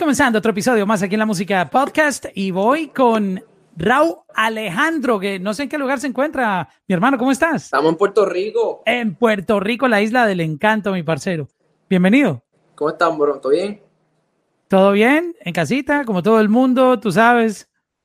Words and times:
comenzando 0.00 0.38
otro 0.38 0.52
episodio 0.52 0.86
más 0.86 1.02
aquí 1.02 1.14
en 1.14 1.18
la 1.18 1.26
Música 1.26 1.68
Podcast 1.68 2.24
y 2.34 2.52
voy 2.52 2.88
con 2.88 3.44
Raúl 3.76 4.16
Alejandro, 4.34 5.20
que 5.20 5.38
no 5.38 5.52
sé 5.52 5.64
en 5.64 5.68
qué 5.68 5.76
lugar 5.76 6.00
se 6.00 6.06
encuentra. 6.06 6.70
Mi 6.88 6.94
hermano, 6.94 7.18
¿cómo 7.18 7.30
estás? 7.30 7.64
Estamos 7.64 7.92
en 7.92 7.98
Puerto 7.98 8.24
Rico. 8.24 8.82
En 8.86 9.14
Puerto 9.14 9.60
Rico, 9.60 9.88
la 9.88 10.00
isla 10.00 10.26
del 10.26 10.40
encanto, 10.40 10.92
mi 10.92 11.02
parcero. 11.02 11.48
Bienvenido. 11.90 12.42
¿Cómo 12.76 12.88
están, 12.88 13.18
bro? 13.18 13.40
¿Todo 13.40 13.52
bien? 13.52 13.82
¿Todo 14.68 14.92
bien? 14.92 15.36
¿En 15.40 15.52
casita? 15.52 16.06
Como 16.06 16.22
todo 16.22 16.40
el 16.40 16.48
mundo, 16.48 16.98
tú 16.98 17.12
sabes. 17.12 17.68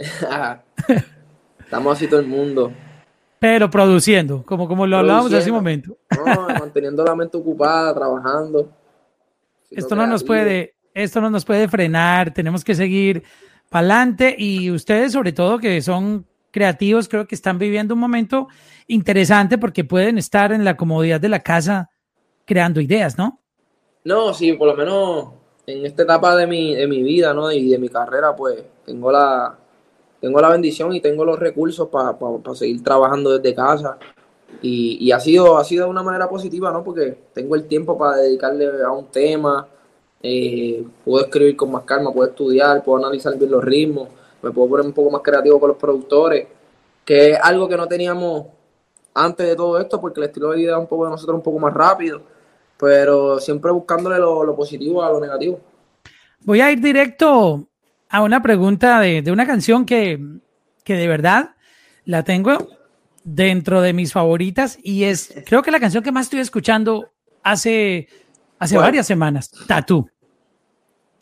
Estamos 1.60 1.96
así 1.96 2.08
todo 2.08 2.20
el 2.20 2.28
mundo. 2.28 2.74
Pero 3.40 3.70
produciendo, 3.70 4.44
como, 4.44 4.68
como 4.68 4.86
lo 4.86 4.98
hablábamos 4.98 5.32
hace 5.32 5.50
un 5.50 5.56
momento. 5.56 5.98
No, 6.12 6.48
manteniendo 6.60 7.06
la 7.06 7.16
mente 7.16 7.38
ocupada, 7.38 7.94
trabajando. 7.94 8.70
Esto 9.72 9.96
no 9.96 10.06
nos 10.06 10.24
puede, 10.24 10.75
esto 10.96 11.22
no 11.22 11.30
nos 11.30 11.46
puede 11.46 11.68
frenar, 11.68 12.34
tenemos 12.34 12.64
que 12.64 12.74
seguir 12.74 13.24
para 13.70 13.82
adelante 13.82 14.36
y 14.38 14.72
ustedes 14.72 15.12
sobre 15.12 15.34
todo 15.34 15.60
que 15.60 15.82
son 15.82 16.26
creativos, 16.52 17.10
creo 17.10 17.28
que 17.28 17.36
están 17.36 17.60
viviendo 17.60 17.94
un 17.94 18.00
momento 18.00 18.48
interesante 18.88 19.58
porque 19.58 19.84
pueden 19.84 20.18
estar 20.18 20.54
en 20.54 20.64
la 20.64 20.78
comodidad 20.78 21.20
de 21.20 21.30
la 21.30 21.42
casa 21.42 21.92
creando 22.46 22.80
ideas, 22.80 23.18
¿no? 23.18 23.42
No, 24.06 24.34
sí, 24.34 24.54
por 24.54 24.70
lo 24.70 24.76
menos 24.76 25.34
en 25.68 25.86
esta 25.86 26.04
etapa 26.04 26.36
de 26.38 26.48
mi, 26.48 26.76
de 26.76 26.88
mi 26.88 27.04
vida, 27.04 27.34
¿no? 27.34 27.52
Y 27.52 27.70
de 27.70 27.78
mi 27.78 27.90
carrera, 27.90 28.34
pues 28.34 28.64
tengo 28.86 29.12
la, 29.12 29.58
tengo 30.22 30.40
la 30.40 30.50
bendición 30.50 30.94
y 30.94 31.02
tengo 31.02 31.26
los 31.26 31.38
recursos 31.38 31.90
para 31.90 32.16
seguir 32.54 32.82
trabajando 32.84 33.38
desde 33.38 33.54
casa. 33.54 33.98
Y, 34.62 34.98
y, 35.02 35.12
ha, 35.12 35.20
sido, 35.20 35.58
ha 35.58 35.66
sido 35.66 35.86
de 35.86 35.92
una 35.92 36.04
manera 36.04 36.30
positiva, 36.30 36.72
¿no? 36.72 36.84
Porque 36.84 37.18
tengo 37.34 37.56
el 37.56 37.68
tiempo 37.68 37.98
para 37.98 38.18
dedicarle 38.18 38.70
a 38.86 38.92
un 38.92 39.08
tema, 39.08 39.68
eh, 40.28 40.84
puedo 41.04 41.26
escribir 41.26 41.56
con 41.56 41.72
más 41.72 41.84
calma, 41.84 42.12
puedo 42.12 42.30
estudiar, 42.30 42.84
puedo 42.84 42.98
analizar 42.98 43.38
bien 43.38 43.52
los 43.52 43.64
ritmos, 43.64 44.10
me 44.42 44.52
puedo 44.52 44.70
poner 44.70 44.86
un 44.88 44.94
poco 44.94 45.12
más 45.12 45.22
creativo 45.22 45.60
con 45.60 45.70
los 45.70 45.78
productores, 45.78 46.48
que 47.06 47.32
es 47.32 47.40
algo 47.42 47.68
que 47.68 47.78
no 47.78 47.88
teníamos 47.88 48.48
antes 49.14 49.48
de 49.48 49.56
todo 49.56 49.80
esto, 49.80 50.02
porque 50.02 50.20
el 50.20 50.28
estilo 50.28 50.52
de 50.52 50.58
vida 50.58 50.80
un 50.80 50.88
poco 50.88 51.06
de 51.06 51.12
nosotros 51.12 51.38
un 51.38 51.44
poco 51.44 51.60
más 51.60 51.74
rápido, 51.74 52.22
pero 52.78 53.40
siempre 53.40 53.72
buscándole 53.72 54.18
lo, 54.18 54.56
positivo 54.56 55.04
a 55.04 55.12
lo 55.12 55.20
negativo. 55.20 55.60
Voy 56.42 56.62
a 56.62 56.72
ir 56.72 56.82
directo 56.82 57.68
a 58.10 58.22
una 58.22 58.42
pregunta 58.42 59.00
de, 59.00 59.24
una 59.32 59.46
canción 59.46 59.86
que, 59.86 60.20
que 60.84 60.96
de 60.96 61.08
verdad 61.08 61.56
la 62.04 62.24
tengo 62.24 62.68
dentro 63.24 63.82
de 63.82 63.94
mis 63.94 64.14
favoritas 64.14 64.78
y 64.82 65.04
es, 65.04 65.34
creo 65.46 65.62
que 65.64 65.72
la 65.72 65.80
canción 65.80 66.04
que 66.04 66.12
más 66.12 66.28
estoy 66.28 66.40
escuchando 66.40 67.12
hace, 67.44 68.08
hace 68.60 68.78
varias 68.78 69.08
semanas, 69.08 69.52
Tattoo. 69.68 70.10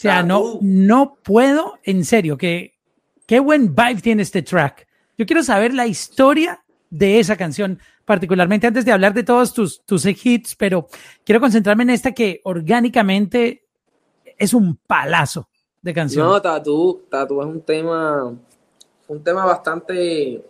O 0.03 0.11
sea, 0.11 0.21
no, 0.21 0.59
no 0.59 1.15
puedo, 1.23 1.79
en 1.83 2.03
serio, 2.03 2.37
que 2.37 2.73
qué 3.25 3.39
buen 3.39 3.73
vibe 3.73 4.01
tiene 4.01 4.23
este 4.23 4.41
track. 4.41 4.85
Yo 5.17 5.25
quiero 5.25 5.43
saber 5.43 5.73
la 5.73 5.87
historia 5.87 6.61
de 6.89 7.19
esa 7.19 7.37
canción, 7.37 7.79
particularmente 8.03 8.67
antes 8.67 8.83
de 8.83 8.91
hablar 8.91 9.13
de 9.13 9.23
todos 9.23 9.53
tus, 9.53 9.81
tus 9.85 10.05
hits, 10.05 10.57
pero 10.57 10.87
quiero 11.23 11.39
concentrarme 11.39 11.83
en 11.83 11.91
esta 11.91 12.11
que 12.11 12.41
orgánicamente 12.43 13.63
es 14.37 14.53
un 14.53 14.75
palazo 14.75 15.47
de 15.81 15.93
canción. 15.93 16.27
No, 16.27 16.41
Tatu, 16.41 17.03
Tatu 17.09 17.41
es 17.41 17.47
un 17.47 17.61
tema, 17.61 18.35
un 19.07 19.23
tema 19.23 19.45
bastante, 19.45 20.43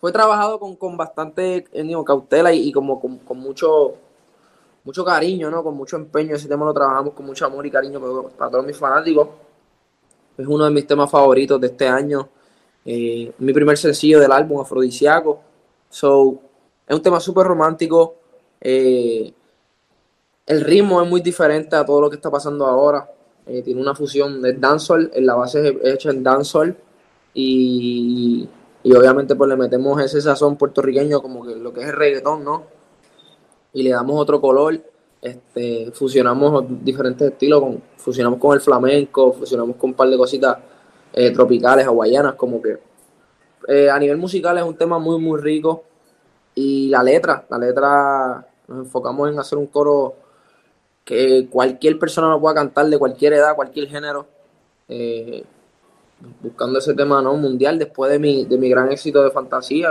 fue 0.00 0.10
trabajado 0.10 0.58
con, 0.58 0.74
con 0.74 0.96
bastante 0.96 1.64
eh, 1.72 2.02
cautela 2.04 2.52
y, 2.52 2.72
como 2.72 3.00
con 3.00 3.38
mucho 3.38 3.94
mucho 4.86 5.04
cariño, 5.04 5.50
¿no? 5.50 5.64
Con 5.64 5.76
mucho 5.76 5.96
empeño. 5.96 6.36
Ese 6.36 6.48
tema 6.48 6.64
lo 6.64 6.72
trabajamos 6.72 7.12
con 7.12 7.26
mucho 7.26 7.44
amor 7.44 7.66
y 7.66 7.70
cariño 7.70 8.00
para, 8.38 8.50
todos 8.50 8.64
mis 8.64 8.76
fanáticos. 8.76 9.28
Es 10.38 10.46
uno 10.46 10.64
de 10.64 10.70
mis 10.70 10.86
temas 10.86 11.10
favoritos 11.10 11.60
de 11.60 11.66
este 11.66 11.88
año. 11.88 12.28
Eh, 12.84 13.32
mi 13.38 13.52
primer 13.52 13.76
sencillo 13.76 14.20
del 14.20 14.30
álbum, 14.30 14.60
Afrodisiaco. 14.60 15.40
So, 15.90 16.40
es 16.86 16.94
un 16.94 17.02
tema 17.02 17.18
súper 17.18 17.48
romántico. 17.48 18.14
Eh, 18.60 19.32
el 20.46 20.60
ritmo 20.60 21.02
es 21.02 21.08
muy 21.08 21.20
diferente 21.20 21.74
a 21.74 21.84
todo 21.84 22.00
lo 22.02 22.08
que 22.08 22.16
está 22.16 22.30
pasando 22.30 22.64
ahora. 22.64 23.10
Eh, 23.44 23.62
tiene 23.62 23.80
una 23.80 23.94
fusión 23.94 24.40
de 24.40 24.52
dancehall, 24.52 25.10
en 25.14 25.26
la 25.26 25.34
base 25.34 25.68
es 25.68 25.94
hecha 25.94 26.10
en 26.10 26.22
dancehall. 26.22 26.76
Y, 27.34 28.48
y 28.84 28.94
obviamente 28.94 29.34
pues 29.34 29.50
le 29.50 29.56
metemos 29.56 30.00
ese 30.00 30.20
sazón 30.20 30.56
puertorriqueño 30.56 31.20
como 31.20 31.44
que 31.44 31.56
lo 31.56 31.72
que 31.72 31.80
es 31.80 31.88
el 31.88 31.96
reggaetón, 31.96 32.44
¿no? 32.44 32.75
Y 33.76 33.82
le 33.82 33.90
damos 33.90 34.18
otro 34.18 34.40
color. 34.40 34.80
Este, 35.20 35.90
fusionamos 35.92 36.64
diferentes 36.82 37.30
estilos, 37.30 37.62
fusionamos 37.98 38.38
con 38.38 38.54
el 38.54 38.60
flamenco, 38.62 39.34
fusionamos 39.34 39.76
con 39.76 39.90
un 39.90 39.96
par 39.96 40.08
de 40.08 40.16
cositas 40.16 40.56
eh, 41.12 41.30
tropicales, 41.30 41.86
hawaianas, 41.86 42.36
como 42.36 42.62
que 42.62 42.78
eh, 43.68 43.90
a 43.90 43.98
nivel 43.98 44.16
musical 44.16 44.56
es 44.56 44.64
un 44.64 44.76
tema 44.76 44.98
muy, 44.98 45.20
muy 45.20 45.38
rico. 45.38 45.84
Y 46.54 46.88
la 46.88 47.02
letra, 47.02 47.44
la 47.50 47.58
letra 47.58 48.46
nos 48.66 48.78
enfocamos 48.86 49.30
en 49.30 49.38
hacer 49.38 49.58
un 49.58 49.66
coro 49.66 50.14
que 51.04 51.46
cualquier 51.50 51.98
persona 51.98 52.30
lo 52.30 52.40
pueda 52.40 52.54
cantar 52.54 52.86
de 52.86 52.98
cualquier 52.98 53.34
edad, 53.34 53.54
cualquier 53.54 53.88
género. 53.88 54.26
Eh, 54.88 55.44
buscando 56.40 56.78
ese 56.78 56.94
tema 56.94 57.20
¿no? 57.20 57.34
mundial 57.34 57.78
después 57.78 58.10
de 58.10 58.18
mi, 58.18 58.46
de 58.46 58.56
mi 58.56 58.70
gran 58.70 58.90
éxito 58.90 59.22
de 59.22 59.30
fantasía. 59.30 59.90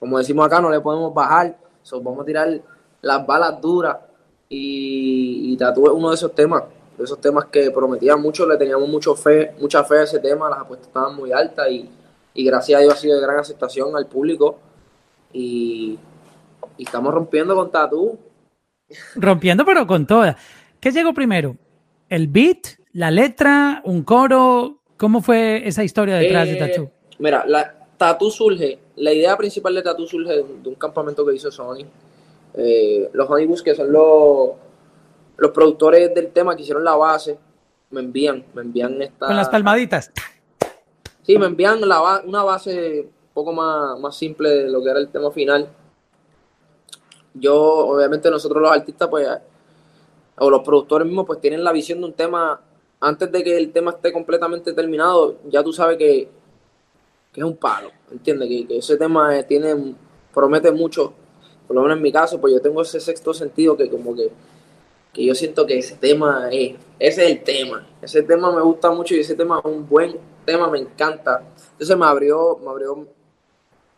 como 0.00 0.18
decimos 0.18 0.44
acá, 0.44 0.60
no 0.60 0.70
le 0.70 0.80
podemos 0.80 1.14
bajar 1.14 1.63
vamos 1.92 2.22
a 2.22 2.24
tirar 2.24 2.60
las 3.02 3.26
balas 3.26 3.60
duras 3.60 3.96
y, 4.48 5.52
y 5.52 5.56
Tatu 5.56 5.86
es 5.86 5.92
uno 5.92 6.10
de 6.10 6.14
esos 6.14 6.34
temas, 6.34 6.64
de 6.96 7.04
esos 7.04 7.20
temas 7.20 7.46
que 7.46 7.70
prometían 7.70 8.20
mucho, 8.20 8.46
le 8.46 8.56
teníamos 8.56 8.88
mucho 8.88 9.14
fe, 9.14 9.54
mucha 9.60 9.84
fe 9.84 9.98
a 9.98 10.02
ese 10.02 10.18
tema, 10.20 10.48
las 10.48 10.60
apuestas 10.60 10.88
estaban 10.88 11.16
muy 11.16 11.32
altas 11.32 11.68
y, 11.70 11.88
gracias 12.44 12.78
a 12.78 12.82
Dios 12.82 12.94
ha 12.94 12.96
sido 12.96 13.16
de 13.16 13.22
gran 13.22 13.38
aceptación 13.38 13.96
al 13.96 14.06
público 14.06 14.58
y, 15.32 15.98
estamos 16.78 17.12
rompiendo 17.14 17.54
con 17.54 17.70
Tatu. 17.70 18.18
Rompiendo 19.16 19.64
pero 19.64 19.86
con 19.86 20.06
todas. 20.06 20.36
¿Qué 20.80 20.90
llegó 20.90 21.14
primero? 21.14 21.56
¿El 22.08 22.28
beat? 22.28 22.78
¿La 22.92 23.10
letra? 23.10 23.80
¿Un 23.84 24.02
coro? 24.02 24.82
¿Cómo 24.96 25.20
fue 25.20 25.66
esa 25.66 25.82
historia 25.82 26.16
detrás 26.16 26.46
de 26.46 26.54
eh, 26.54 26.58
Tatu? 26.58 26.90
Mira, 27.18 27.44
la, 27.46 27.74
Tatu 27.96 28.30
surge, 28.30 28.78
la 28.96 29.12
idea 29.12 29.36
principal 29.36 29.74
de 29.74 29.82
Tatu 29.82 30.06
surge 30.06 30.32
de, 30.32 30.68
un 30.68 30.74
campamento 30.76 31.24
que 31.24 31.34
hizo 31.34 31.50
Sony. 31.50 31.84
Eh, 32.54 33.10
los 33.12 33.28
Honeybus, 33.28 33.62
que 33.62 33.74
son 33.74 33.90
los, 33.90 34.50
los 35.36 35.50
productores 35.50 36.14
del 36.14 36.30
tema 36.30 36.54
que 36.54 36.62
hicieron 36.62 36.84
la 36.84 36.94
base, 36.94 37.38
me 37.90 38.00
envían, 38.00 38.44
me 38.54 38.62
envían 38.62 39.00
esta... 39.02 39.26
Con 39.26 39.36
las 39.36 39.48
palmaditas. 39.48 40.10
Sí, 41.22 41.38
me 41.38 41.46
envían 41.46 41.86
la, 41.88 42.22
una 42.24 42.44
base 42.44 43.00
un 43.00 43.32
poco 43.32 43.52
más, 43.52 43.98
más 43.98 44.16
simple 44.16 44.50
de 44.50 44.70
lo 44.70 44.82
que 44.82 44.90
era 44.90 45.00
el 45.00 45.08
tema 45.08 45.30
final. 45.30 45.68
Yo, 47.32 47.56
obviamente 47.56 48.30
nosotros 48.30 48.62
los 48.62 48.70
artistas, 48.70 49.08
pues, 49.08 49.26
o 50.38 50.50
los 50.50 50.62
productores 50.62 51.06
mismos, 51.06 51.26
pues 51.26 51.40
tienen 51.40 51.64
la 51.64 51.72
visión 51.72 52.00
de 52.00 52.06
un 52.06 52.12
tema, 52.12 52.60
antes 53.00 53.30
de 53.32 53.42
que 53.42 53.56
el 53.56 53.72
tema 53.72 53.92
esté 53.92 54.12
completamente 54.12 54.72
terminado, 54.72 55.36
ya 55.48 55.62
tú 55.64 55.72
sabes 55.72 55.96
que 55.96 56.28
que 57.34 57.40
es 57.40 57.46
un 57.46 57.56
palo, 57.56 57.90
¿entiendes? 58.12 58.48
Que, 58.48 58.78
ese 58.78 58.96
tema 58.96 59.42
tiene, 59.42 59.96
promete 60.32 60.70
mucho, 60.70 61.12
por 61.66 61.74
lo 61.74 61.82
menos 61.82 61.96
en 61.96 62.02
mi 62.02 62.12
caso, 62.12 62.40
pues 62.40 62.54
yo 62.54 62.62
tengo 62.62 62.80
ese 62.80 63.00
sexto 63.00 63.34
sentido 63.34 63.76
que 63.76 63.90
como 63.90 64.14
que, 64.14 64.30
que 65.12 65.24
yo 65.24 65.34
siento 65.34 65.66
que 65.66 65.78
ese 65.78 65.96
tema 65.96 66.48
es, 66.52 66.76
ese 66.98 67.24
es 67.24 67.30
el 67.32 67.42
tema, 67.42 67.86
ese 68.00 68.22
tema 68.22 68.52
me 68.52 68.62
gusta 68.62 68.92
mucho 68.92 69.16
y 69.16 69.20
ese 69.20 69.34
tema 69.34 69.58
es 69.58 69.64
un 69.64 69.88
buen 69.88 70.16
tema, 70.44 70.70
me 70.70 70.78
encanta. 70.78 71.42
Entonces 71.72 71.96
me 71.96 72.06
abrió, 72.06 72.56
me 72.62 72.70
abrió 72.70 73.06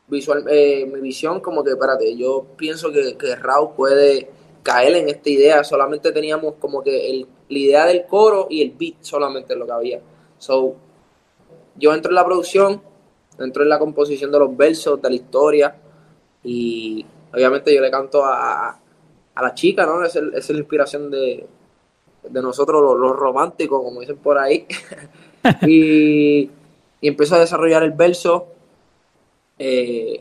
visual, 0.08 0.44
eh, 0.48 0.88
mi 0.90 1.00
visión 1.00 1.40
como 1.40 1.62
que, 1.62 1.72
espérate, 1.72 2.16
yo 2.16 2.46
pienso 2.56 2.90
que, 2.90 3.18
que 3.18 3.36
Raúl 3.36 3.74
puede 3.76 4.30
caer 4.62 4.96
en 4.96 5.08
esta 5.10 5.28
idea, 5.28 5.62
solamente 5.62 6.10
teníamos 6.10 6.54
como 6.54 6.82
que 6.82 7.10
el, 7.10 7.26
la 7.50 7.58
idea 7.58 7.86
del 7.86 8.06
coro 8.06 8.46
y 8.48 8.62
el 8.62 8.70
beat 8.70 8.96
solamente 9.02 9.54
lo 9.54 9.66
que 9.66 9.72
había. 9.72 10.00
So, 10.38 10.74
yo 11.76 11.94
entro 11.94 12.10
en 12.10 12.16
la 12.16 12.24
producción, 12.24 12.82
dentro 13.38 13.62
de 13.62 13.68
la 13.68 13.78
composición 13.78 14.30
de 14.30 14.38
los 14.38 14.56
versos, 14.56 15.00
de 15.00 15.08
la 15.08 15.14
historia. 15.16 15.76
Y 16.42 17.04
obviamente 17.32 17.74
yo 17.74 17.80
le 17.80 17.90
canto 17.90 18.24
a, 18.24 18.78
a 19.34 19.42
la 19.42 19.54
chica, 19.54 19.84
¿no? 19.84 20.04
Es, 20.04 20.16
es 20.16 20.50
la 20.50 20.58
inspiración 20.58 21.10
de, 21.10 21.46
de 22.28 22.42
nosotros, 22.42 22.98
los, 22.98 23.16
románticos, 23.16 23.82
como 23.82 24.00
dicen 24.00 24.16
por 24.18 24.38
ahí. 24.38 24.66
y, 25.62 26.50
y, 27.00 27.08
empiezo 27.08 27.36
a 27.36 27.40
desarrollar 27.40 27.82
el 27.82 27.92
verso. 27.92 28.48
Eh, 29.58 30.20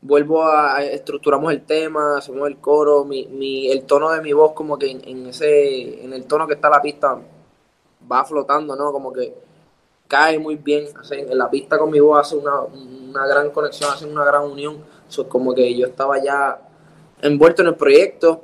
vuelvo 0.00 0.44
a 0.44 0.82
estructuramos 0.82 1.52
el 1.52 1.62
tema, 1.62 2.18
hacemos 2.18 2.48
el 2.48 2.56
coro, 2.56 3.04
mi, 3.04 3.26
mi, 3.26 3.70
el 3.70 3.84
tono 3.84 4.10
de 4.10 4.22
mi 4.22 4.32
voz 4.32 4.52
como 4.52 4.78
que 4.78 4.90
en, 4.90 5.02
en, 5.04 5.26
ese, 5.26 6.04
en 6.04 6.12
el 6.12 6.24
tono 6.24 6.46
que 6.46 6.54
está 6.54 6.70
la 6.70 6.80
pista 6.80 7.18
va 8.10 8.24
flotando, 8.24 8.74
¿no? 8.76 8.92
Como 8.92 9.12
que 9.12 9.34
cae 10.10 10.38
muy 10.40 10.56
bien, 10.56 10.86
en 11.10 11.38
la 11.38 11.48
pista 11.48 11.78
con 11.78 11.88
mi 11.88 12.00
voz 12.00 12.26
hace 12.26 12.36
una, 12.36 13.26
gran 13.26 13.50
conexión, 13.50 13.90
hace 13.92 14.06
una 14.06 14.24
gran 14.24 14.42
unión. 14.42 14.78
Eso 15.08 15.28
como 15.28 15.54
que 15.54 15.72
yo 15.76 15.86
estaba 15.86 16.20
ya 16.22 16.60
envuelto 17.22 17.62
en 17.62 17.68
el 17.68 17.76
proyecto, 17.76 18.42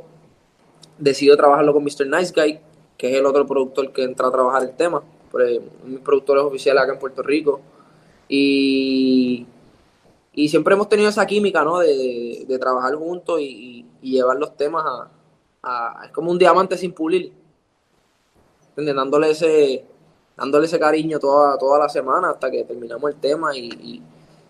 decido 0.97 1.37
trabajarlo 1.37 1.73
con 1.73 1.83
Mr. 1.83 2.07
Nice 2.07 2.33
Guy 2.35 2.61
que 2.97 3.11
es 3.11 3.19
el 3.19 3.27
otro 3.27 3.47
productor 3.47 3.93
que 3.93 4.05
entra 4.05 4.29
a 4.29 4.31
trabajar 4.31 4.63
el 4.63 4.75
tema. 4.75 5.03
Mis 5.85 6.01
productores 6.01 6.45
oficiales 6.45 6.83
acá 6.83 6.95
en 6.95 6.99
Puerto 6.99 7.23
Rico. 7.23 7.61
Y, 8.29 9.47
y 10.33 10.49
siempre 10.49 10.75
hemos 10.75 10.89
tenido 10.89 11.11
esa 11.11 11.27
química, 11.27 11.63
¿no? 11.63 11.79
De, 11.81 12.45
de, 12.49 12.59
trabajar 12.59 12.95
juntos 12.95 13.41
y, 13.41 13.85
y, 14.01 14.13
llevar 14.13 14.39
los 14.39 14.57
temas 14.57 14.85
a, 14.87 15.11
a, 15.63 16.07
Es 16.07 16.13
como 16.13 16.31
un 16.31 16.39
diamante 16.39 16.79
sin 16.79 16.93
pulir. 16.93 17.33
Dándole 18.77 19.31
ese, 19.31 19.85
dándole 20.37 20.67
ese 20.67 20.79
cariño 20.79 21.19
toda, 21.19 21.57
toda 21.59 21.79
la 21.79 21.89
semana 21.89 22.31
hasta 22.31 22.51
que 22.51 22.65
terminamos 22.65 23.11
el 23.11 23.17
tema 23.21 23.57
y, 23.57 24.03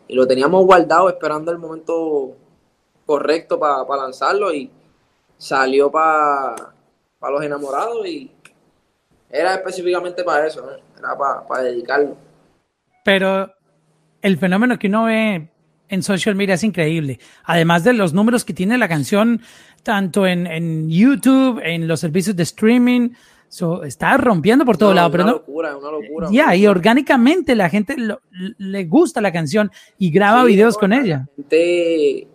y 0.08 0.14
lo 0.14 0.26
teníamos 0.26 0.64
guardado 0.64 1.08
esperando 1.08 1.50
el 1.50 1.58
momento 1.58 2.36
correcto 3.04 3.58
para 3.58 4.02
lanzarlo 4.02 4.52
y 4.52 4.70
salió 5.38 5.90
para 5.90 6.54
los 7.20 7.42
enamorados 7.42 8.06
y 8.06 8.30
era 9.30 9.54
específicamente 9.54 10.22
para 10.24 10.46
eso, 10.46 10.68
era 10.98 11.16
para 11.16 11.62
dedicarlo. 11.62 12.16
Pero 13.04 13.52
el 14.22 14.38
fenómeno 14.38 14.78
que 14.78 14.88
uno 14.88 15.04
ve 15.04 15.48
en 15.88 16.02
social 16.02 16.34
media 16.34 16.54
es 16.54 16.64
increíble. 16.64 17.18
Además 17.44 17.84
de 17.84 17.92
los 17.92 18.12
números 18.12 18.44
que 18.44 18.54
tiene 18.54 18.78
la 18.78 18.88
canción, 18.88 19.40
tanto 19.82 20.26
en, 20.26 20.88
YouTube, 20.90 21.60
en 21.62 21.86
los 21.86 22.00
servicios 22.00 22.34
de 22.36 22.42
streaming, 22.42 23.10
está 23.84 24.16
rompiendo 24.16 24.64
por 24.64 24.76
todo 24.76 24.92
lado. 24.92 25.08
Una 25.08 25.16
pero 25.16 25.30
locura, 25.30 25.76
una 25.76 25.90
locura. 25.90 26.28
Ya, 26.30 26.54
y 26.54 26.66
orgánicamente 26.66 27.54
la 27.54 27.68
gente 27.68 27.96
le 28.58 28.84
gusta 28.84 29.20
la 29.20 29.32
canción 29.32 29.70
y 29.98 30.10
graba 30.10 30.44
videos 30.44 30.76
con 30.76 30.92
ella. 30.92 31.28
Eh, 31.50 32.26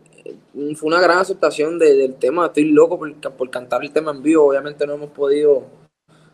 fue 0.76 0.88
una 0.88 1.02
gran 1.02 1.20
aceptación 1.20 1.80
del 1.80 2.16
tema. 2.16 2.48
Estoy 2.48 2.66
loco 2.66 2.98
por, 2.98 3.14
por, 3.14 3.50
cantar 3.50 3.84
el 3.84 3.92
tema 3.92 4.12
en 4.12 4.22
vivo. 4.22 4.48
Obviamente 4.48 4.86
no 4.86 4.94
hemos 4.94 5.10
podido. 5.10 5.64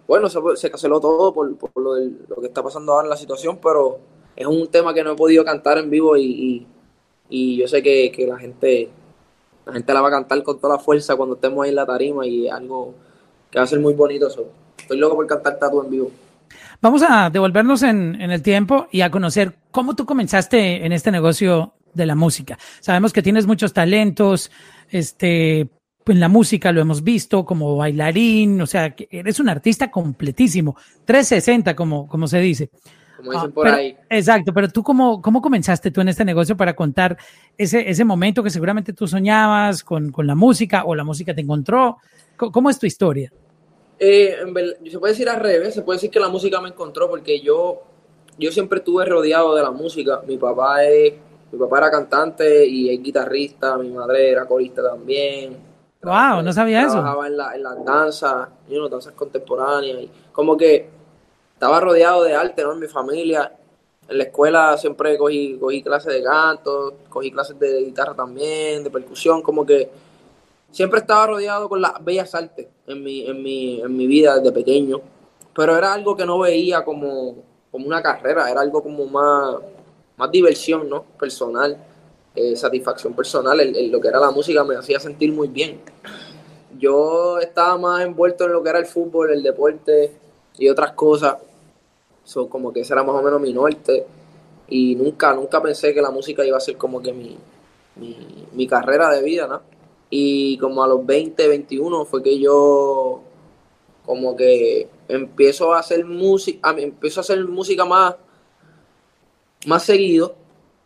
Bueno, 0.07 0.29
se, 0.29 0.39
se 0.56 0.69
canceló 0.69 1.00
todo 1.00 1.33
por, 1.33 1.50
lo, 1.75 1.95
lo, 1.95 2.35
que 2.41 2.47
está 2.47 2.63
pasando 2.63 2.94
ahora 2.94 3.06
en 3.06 3.09
la 3.09 3.18
situación, 3.18 3.59
pero 3.62 4.00
es 4.35 4.47
un 4.47 4.68
tema 4.68 4.94
que 4.94 5.03
no 5.03 5.12
he 5.12 5.15
podido 5.15 5.44
cantar 5.44 5.77
en 5.77 5.89
vivo 5.89 6.15
y, 6.15 6.65
y, 7.29 7.57
yo 7.57 7.68
sé 7.68 7.83
que, 7.83 8.12
que, 8.12 8.25
la 8.25 8.38
gente 8.38 8.89
la 9.65 9.74
gente 9.74 9.94
la 9.94 10.01
va 10.01 10.07
a 10.07 10.12
cantar 10.12 10.41
con 10.44 10.59
toda 10.59 10.75
la 10.75 10.79
fuerza 10.79 11.18
cuando 11.18 11.35
estemos 11.35 11.62
ahí 11.63 11.71
en 11.71 11.75
la 11.75 11.85
tarima 11.85 12.25
y 12.25 12.47
algo 12.47 12.94
que 13.51 13.59
va 13.59 13.65
a 13.65 13.68
ser 13.68 13.79
muy 13.79 13.94
bonito. 13.94 14.29
Estoy 14.88 15.00
loco 15.00 15.18
por 15.18 15.28
cantar 15.28 15.60
Tatu 15.60 15.84
en 15.84 15.89
vivo. 15.92 16.12
Vamos 16.81 17.04
a 17.04 17.30
devolvernos 17.30 17.84
en, 17.84 18.16
en, 18.22 18.31
el 18.31 18.42
tiempo 18.42 18.88
y 18.89 19.01
a 19.01 19.12
conocer 19.12 19.57
cómo 19.69 19.98
tú 19.98 20.06
comenzaste 20.06 20.86
en 20.86 20.94
este 20.94 21.12
negocio 21.12 21.74
de 21.94 22.06
la 22.06 22.16
música. 22.16 22.57
Sabemos 22.80 23.12
que 23.12 23.22
tienes 23.22 23.45
muchos 23.45 23.74
talentos, 23.74 24.50
este, 24.89 25.69
en 26.06 26.19
la 26.22 26.30
música 26.30 26.72
lo 26.72 26.80
hemos 26.80 27.04
visto 27.04 27.44
como 27.44 27.75
bailarín, 27.75 28.62
o 28.62 28.66
sea, 28.66 28.95
que 28.95 29.10
eres 29.12 29.42
un 29.42 29.50
artista 29.50 29.92
completísimo, 29.92 30.78
360 31.04 31.75
como, 31.75 32.07
como 32.07 32.30
se 32.30 32.39
dice. 32.39 32.69
Como 33.18 33.31
dicen 33.34 33.50
ah, 33.50 33.54
por 33.54 33.68
ahí. 33.68 33.98
Exacto, 34.10 34.54
pero 34.54 34.69
tú 34.69 34.84
cómo, 34.84 35.22
cómo 35.22 35.42
comenzaste 35.42 35.92
tú 35.92 36.00
en 36.00 36.07
este 36.07 36.24
negocio 36.24 36.56
para 36.56 36.78
contar 36.78 37.18
ese, 37.57 37.89
ese 37.89 38.06
momento 38.06 38.42
que 38.42 38.51
seguramente 38.51 38.94
tú 38.94 39.06
soñabas 39.06 39.84
con, 39.84 40.13
con 40.13 40.28
la 40.28 40.36
música 40.36 40.86
o 40.86 40.95
la 40.95 41.04
música 41.04 41.36
te 41.36 41.42
encontró. 41.42 41.98
¿Cómo, 42.38 42.69
es 42.69 42.80
tu 42.80 42.86
historia? 42.86 43.34
Eh, 44.00 44.38
se 44.90 45.00
puede 45.00 45.14
decir 45.14 45.30
al 45.30 45.40
revés, 45.40 45.74
se 45.74 45.82
puede 45.82 45.98
decir 45.98 46.12
que 46.12 46.20
la 46.20 46.30
música 46.30 46.62
me 46.62 46.70
encontró 46.70 47.10
porque 47.10 47.40
yo, 47.40 47.82
yo 48.38 48.52
siempre 48.52 48.80
estuve 48.80 49.06
rodeado 49.06 49.56
de 49.56 49.64
la 49.64 49.72
música. 49.72 50.22
Mi 50.28 50.38
papá 50.38 50.84
es, 50.84 51.14
mi 51.52 51.58
papá 51.58 51.80
era 51.80 51.92
cantante 51.92 52.66
y 52.66 52.94
es 52.94 53.02
guitarrista, 53.02 53.78
mi 53.78 53.90
madre 53.90 54.32
era 54.32 54.46
corista 54.46 54.84
también. 54.84 55.58
Wow, 56.04 56.44
no 56.44 56.54
sabía 56.54 56.82
eso. 56.82 56.92
Trabajaba 56.92 57.28
en 57.28 57.38
la, 57.38 57.56
en 57.56 57.64
las 57.64 57.84
danzas, 57.84 58.50
you 58.70 58.76
know, 58.76 58.88
danzas 58.88 59.14
contemporáneas 59.14 60.04
y 60.04 60.10
como 60.32 60.56
que 60.56 60.88
estaba 61.54 61.80
rodeado 61.80 62.24
de 62.24 62.36
arte, 62.36 62.64
¿no? 62.64 62.74
En 62.74 62.80
mi 62.80 62.88
familia. 62.88 63.52
En 64.08 64.18
la 64.20 64.24
escuela 64.26 64.78
siempre 64.78 65.18
cogí, 65.18 65.58
cogí 65.60 65.82
clases 65.82 66.14
de 66.14 66.24
canto, 66.24 66.94
cogí 67.10 67.32
clases 67.32 67.60
de 67.60 67.84
guitarra 67.84 68.14
también, 68.14 68.84
de 68.84 68.90
percusión, 68.90 69.42
como 69.42 69.66
que 69.66 69.90
siempre 70.72 71.00
estaba 71.00 71.28
rodeado 71.28 71.68
con 71.68 71.82
las 71.82 71.94
bellas 72.06 72.34
artes 72.34 72.68
en 72.88 73.04
mi, 73.04 73.28
en 73.28 73.44
mi, 73.44 73.81
en 73.81 73.95
mi 73.95 74.07
vida 74.07 74.38
desde 74.38 74.51
pequeño. 74.51 75.01
Pero 75.54 75.78
era 75.78 75.94
algo 75.94 76.16
que 76.16 76.25
no 76.25 76.39
veía 76.39 76.84
como, 76.84 77.44
como 77.72 77.86
una 77.86 78.01
carrera, 78.01 78.50
era 78.50 78.62
algo 78.62 78.81
como 78.81 79.06
más, 79.06 79.56
más 80.16 80.31
diversión, 80.31 80.89
¿no? 80.89 81.04
Personal, 81.19 81.78
eh, 82.36 82.56
satisfacción 82.56 83.13
personal. 83.13 83.57
lo 83.92 84.01
que 84.01 84.07
era 84.07 84.19
la 84.19 84.31
música 84.31 84.63
me 84.63 84.75
hacía 84.75 85.00
sentir 85.00 85.31
muy 85.31 85.48
bien. 85.48 85.80
Yo 86.80 87.39
estaba 87.39 87.78
más 87.78 88.04
envuelto 88.04 88.45
en 88.45 88.54
lo 88.54 88.63
que 88.63 88.69
era 88.69 88.80
el 88.80 88.86
fútbol, 88.86 89.31
el 89.31 89.44
deporte 89.44 90.12
y 90.57 90.69
otras 90.69 90.94
cosas 90.94 91.38
So, 92.28 92.50
como 92.50 92.74
que 92.74 92.81
ese 92.81 92.94
era 92.94 93.04
más 93.04 93.16
o 93.16 93.24
menos 93.24 93.39
mi 93.39 93.54
norte. 93.54 94.06
Y 94.68 94.95
nunca, 94.95 95.34
nunca 95.34 95.62
pensé 95.62 95.94
que 95.94 96.01
la 96.01 96.12
música 96.12 96.44
iba 96.44 96.57
a 96.57 96.60
ser 96.60 96.75
como 96.75 97.01
que 97.01 97.13
mi, 97.13 97.38
mi, 98.51 98.68
carrera 98.68 99.10
de 99.12 99.24
vida, 99.24 99.48
¿no? 99.48 99.62
Y 100.09 100.57
como 100.57 100.83
a 100.83 100.88
los 100.88 101.06
20, 101.06 101.48
21 101.48 102.06
fue 102.06 102.24
que 102.24 102.39
yo 102.39 103.21
como 104.06 104.36
que 104.38 104.89
empiezo 105.09 105.74
a 105.74 105.80
hacer 105.80 106.06
música, 106.06 106.74
empiezo 106.77 107.19
a 107.19 107.24
hacer 107.24 107.44
música 107.45 107.83
más, 107.83 108.15
más 109.65 109.83
seguido, 109.83 110.36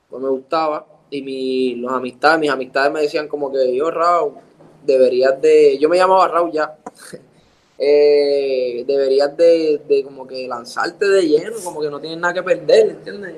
pues 0.09 0.21
me 0.21 0.29
gustaba. 0.29 0.88
Y 1.12 1.21
mi, 1.21 1.75
los 1.75 1.91
amistades, 1.91 2.39
mis 2.39 2.50
amistades 2.50 2.91
me 2.91 3.01
decían 3.01 3.27
como 3.27 3.51
que 3.51 3.75
yo, 3.75 3.91
Raúl, 3.91 4.33
deberías 4.83 5.39
de. 5.41 5.77
Yo 5.77 5.88
me 5.88 5.97
llamaba 5.97 6.27
Raúl 6.27 6.51
ya. 6.51 6.77
eh, 7.77 8.83
deberías 8.88 9.35
de, 9.38 9.81
de, 9.88 10.03
como 10.03 10.25
que 10.25 10.47
lanzarte 10.47 11.07
de 11.07 11.27
lleno, 11.27 11.57
como 11.63 11.81
que 11.81 11.89
no 11.89 12.00
tienes 12.00 12.17
nada 12.17 12.33
que 12.33 12.44
perder, 12.44 12.89
¿entiendes? 12.89 13.35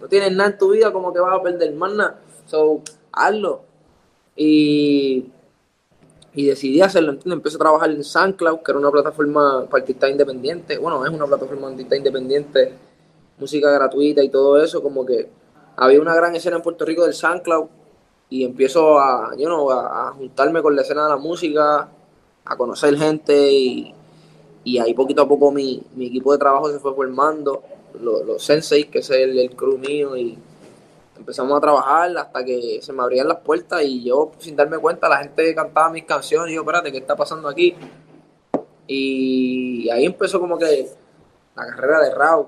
No 0.00 0.08
tienes 0.08 0.32
nada 0.32 0.50
en 0.50 0.58
tu 0.58 0.70
vida, 0.70 0.92
como 0.92 1.12
que 1.12 1.20
vas 1.20 1.38
a 1.38 1.42
perder 1.42 1.72
más 1.74 1.92
nada. 1.92 2.20
So, 2.46 2.80
hazlo. 3.12 3.62
Y, 4.36 5.26
y 6.34 6.46
decidí 6.46 6.82
hacerlo, 6.82 7.12
¿entiendes? 7.12 7.38
Empecé 7.38 7.56
a 7.56 7.60
trabajar 7.60 7.90
en 7.90 8.04
SoundCloud, 8.04 8.60
que 8.60 8.72
era 8.72 8.78
una 8.78 8.90
plataforma 8.90 9.66
para 9.70 9.82
artistas 9.82 10.10
independientes. 10.10 10.78
Bueno, 10.78 11.04
es 11.04 11.10
una 11.10 11.26
plataforma 11.26 11.62
para 11.62 11.72
artistas 11.72 11.98
independientes, 11.98 12.72
música 13.38 13.70
gratuita 13.70 14.22
y 14.22 14.28
todo 14.28 14.62
eso, 14.62 14.82
como 14.82 15.04
que 15.06 15.28
había 15.76 16.00
una 16.00 16.14
gran 16.14 16.34
escena 16.36 16.56
en 16.56 16.62
Puerto 16.62 16.84
Rico 16.84 17.04
del 17.04 17.14
SoundCloud 17.14 17.66
y 18.28 18.44
empiezo 18.44 18.98
a, 18.98 19.34
you 19.36 19.46
know, 19.46 19.70
a 19.70 20.12
juntarme 20.16 20.62
con 20.62 20.76
la 20.76 20.82
escena 20.82 21.04
de 21.04 21.10
la 21.10 21.16
música, 21.16 21.88
a 22.46 22.56
conocer 22.56 22.96
gente 22.96 23.52
y, 23.52 23.92
ahí 24.80 24.94
poquito 24.94 25.22
a 25.22 25.28
poco 25.28 25.52
mi, 25.52 25.82
equipo 26.00 26.32
de 26.32 26.38
trabajo 26.38 26.70
se 26.70 26.78
fue 26.78 26.94
formando, 26.94 27.62
los, 28.00 28.24
los 28.24 28.42
sensei, 28.42 28.84
que 28.84 29.00
es 29.00 29.10
el, 29.10 29.38
el, 29.38 29.50
crew 29.50 29.78
mío, 29.78 30.16
y 30.16 30.38
empezamos 31.16 31.56
a 31.56 31.60
trabajar 31.60 32.16
hasta 32.16 32.44
que 32.44 32.80
se 32.82 32.92
me 32.92 33.02
abrían 33.02 33.28
las 33.28 33.38
puertas 33.38 33.82
y 33.82 34.04
yo 34.04 34.32
sin 34.38 34.56
darme 34.56 34.78
cuenta 34.78 35.08
la 35.08 35.18
gente 35.18 35.54
cantaba 35.54 35.90
mis 35.90 36.04
canciones 36.04 36.50
y 36.50 36.54
yo, 36.54 36.62
espérate, 36.62 36.92
¿qué 36.92 36.98
está 36.98 37.16
pasando 37.16 37.48
aquí? 37.48 37.74
Y 38.86 39.88
ahí 39.90 40.04
empezó 40.04 40.38
como 40.40 40.58
que 40.58 40.88
la 41.56 41.66
carrera 41.66 42.02
de 42.02 42.14
Raúl. 42.14 42.46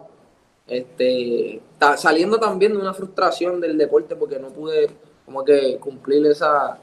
Este, 0.66 1.62
saliendo 1.96 2.38
también 2.38 2.72
de 2.72 2.78
una 2.78 2.92
frustración 2.92 3.58
del 3.58 3.78
deporte 3.78 4.14
porque 4.14 4.38
no 4.38 4.48
pude 4.48 4.90
como 5.24 5.42
que 5.42 5.78
cumplir 5.78 6.26
esa, 6.26 6.78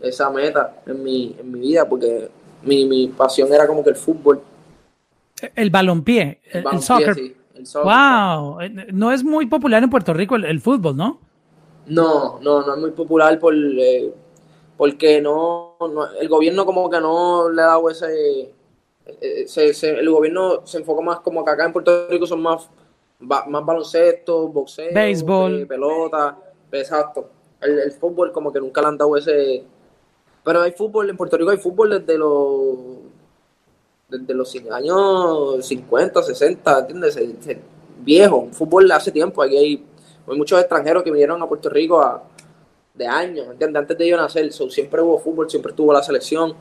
esa 0.00 0.28
meta 0.30 0.82
en 0.86 1.02
mi, 1.02 1.36
en 1.38 1.52
mi 1.52 1.60
vida 1.60 1.88
porque 1.88 2.28
mi, 2.62 2.84
mi 2.84 3.08
pasión 3.08 3.52
era 3.52 3.66
como 3.66 3.84
que 3.84 3.90
el 3.90 3.96
fútbol. 3.96 4.42
El 5.54 5.70
balompié, 5.70 6.40
el, 6.50 6.64
el, 6.72 6.82
soccer. 6.82 7.16
Wow, 7.74 8.58
no 8.92 9.12
es 9.12 9.22
muy 9.24 9.46
popular 9.46 9.82
en 9.82 9.90
Puerto 9.90 10.12
Rico 10.14 10.36
el, 10.36 10.60
fútbol, 10.60 10.96
¿no? 10.96 11.20
No, 11.86 12.38
no, 12.40 12.64
no 12.64 12.74
es 12.74 12.80
muy 12.80 12.90
popular 12.92 13.38
por, 13.38 13.54
eh, 13.54 14.12
porque 14.76 15.20
no, 15.20 15.76
el 16.20 16.28
gobierno 16.28 16.64
como 16.64 16.88
que 16.88 17.00
no 17.00 17.50
le 17.50 17.62
ha 17.62 17.66
dado 17.66 17.90
ese, 17.90 18.54
eh, 19.20 19.46
el 19.82 20.10
gobierno 20.10 20.66
se 20.66 20.78
enfoca 20.78 21.02
más 21.02 21.20
como 21.20 21.44
que 21.44 21.50
acá 21.50 21.64
en 21.66 21.72
Puerto 21.72 22.08
Rico 22.08 22.26
son 22.26 22.40
más, 22.40 22.68
más 23.20 23.64
baloncesto, 23.64 24.48
boxeo, 24.48 24.92
béisbol, 24.94 25.62
eh, 25.62 25.66
pelota, 25.66 26.38
exacto. 26.70 27.30
El, 27.60 27.78
el, 27.78 27.92
fútbol 27.92 28.32
como 28.32 28.52
que 28.52 28.60
nunca 28.60 28.80
le 28.80 28.88
han 28.88 28.98
dado 28.98 29.16
ese, 29.16 29.64
pero 30.42 30.62
hay 30.62 30.72
fútbol, 30.72 31.10
en 31.10 31.16
Puerto 31.16 31.36
Rico 31.36 31.50
hay 31.50 31.58
fútbol 31.58 31.90
desde 31.90 32.18
los 32.18 33.11
desde 34.12 34.34
los 34.34 34.54
años 34.70 35.66
50, 35.66 36.22
60, 36.22 36.78
¿entiendes? 36.78 37.18
viejo, 38.04 38.48
fútbol 38.52 38.90
hace 38.90 39.10
tiempo. 39.10 39.42
Aquí 39.42 39.56
hay, 39.56 39.84
muchos 40.26 40.60
extranjeros 40.60 41.02
que 41.02 41.10
vinieron 41.10 41.42
a 41.42 41.46
Puerto 41.46 41.68
Rico 41.68 42.00
a, 42.00 42.22
de 42.94 43.06
años, 43.06 43.46
¿entiendes? 43.50 43.80
Antes 43.80 43.98
de 43.98 44.08
yo 44.08 44.16
nacer, 44.16 44.52
siempre 44.52 45.00
hubo 45.02 45.18
fútbol, 45.18 45.50
siempre 45.50 45.70
estuvo 45.70 45.92
la 45.92 46.02
selección. 46.02 46.54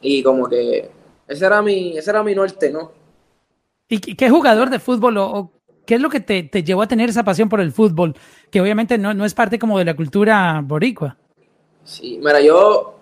Y 0.00 0.22
como 0.22 0.48
que 0.48 0.90
ese 1.26 1.46
era 1.46 1.62
mi, 1.62 1.96
ese 1.96 2.10
era 2.10 2.22
mi 2.22 2.34
norte, 2.34 2.70
¿no? 2.70 2.92
¿Y 3.88 3.98
qué 4.16 4.30
jugador 4.30 4.68
de 4.68 4.80
fútbol 4.80 5.16
o, 5.18 5.52
qué 5.86 5.94
es 5.94 6.00
lo 6.00 6.10
que 6.10 6.20
te, 6.20 6.42
te, 6.42 6.64
llevó 6.64 6.82
a 6.82 6.88
tener 6.88 7.08
esa 7.08 7.24
pasión 7.24 7.48
por 7.48 7.60
el 7.60 7.72
fútbol? 7.72 8.14
Que 8.50 8.60
obviamente 8.60 8.98
no, 8.98 9.14
no 9.14 9.24
es 9.24 9.34
parte 9.34 9.58
como 9.58 9.78
de 9.78 9.84
la 9.84 9.94
cultura 9.94 10.60
boricua. 10.64 11.16
Sí, 11.84 12.18
mira, 12.20 12.40
yo, 12.40 12.96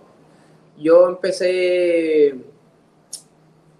yo 0.78 1.08
empecé, 1.08 2.34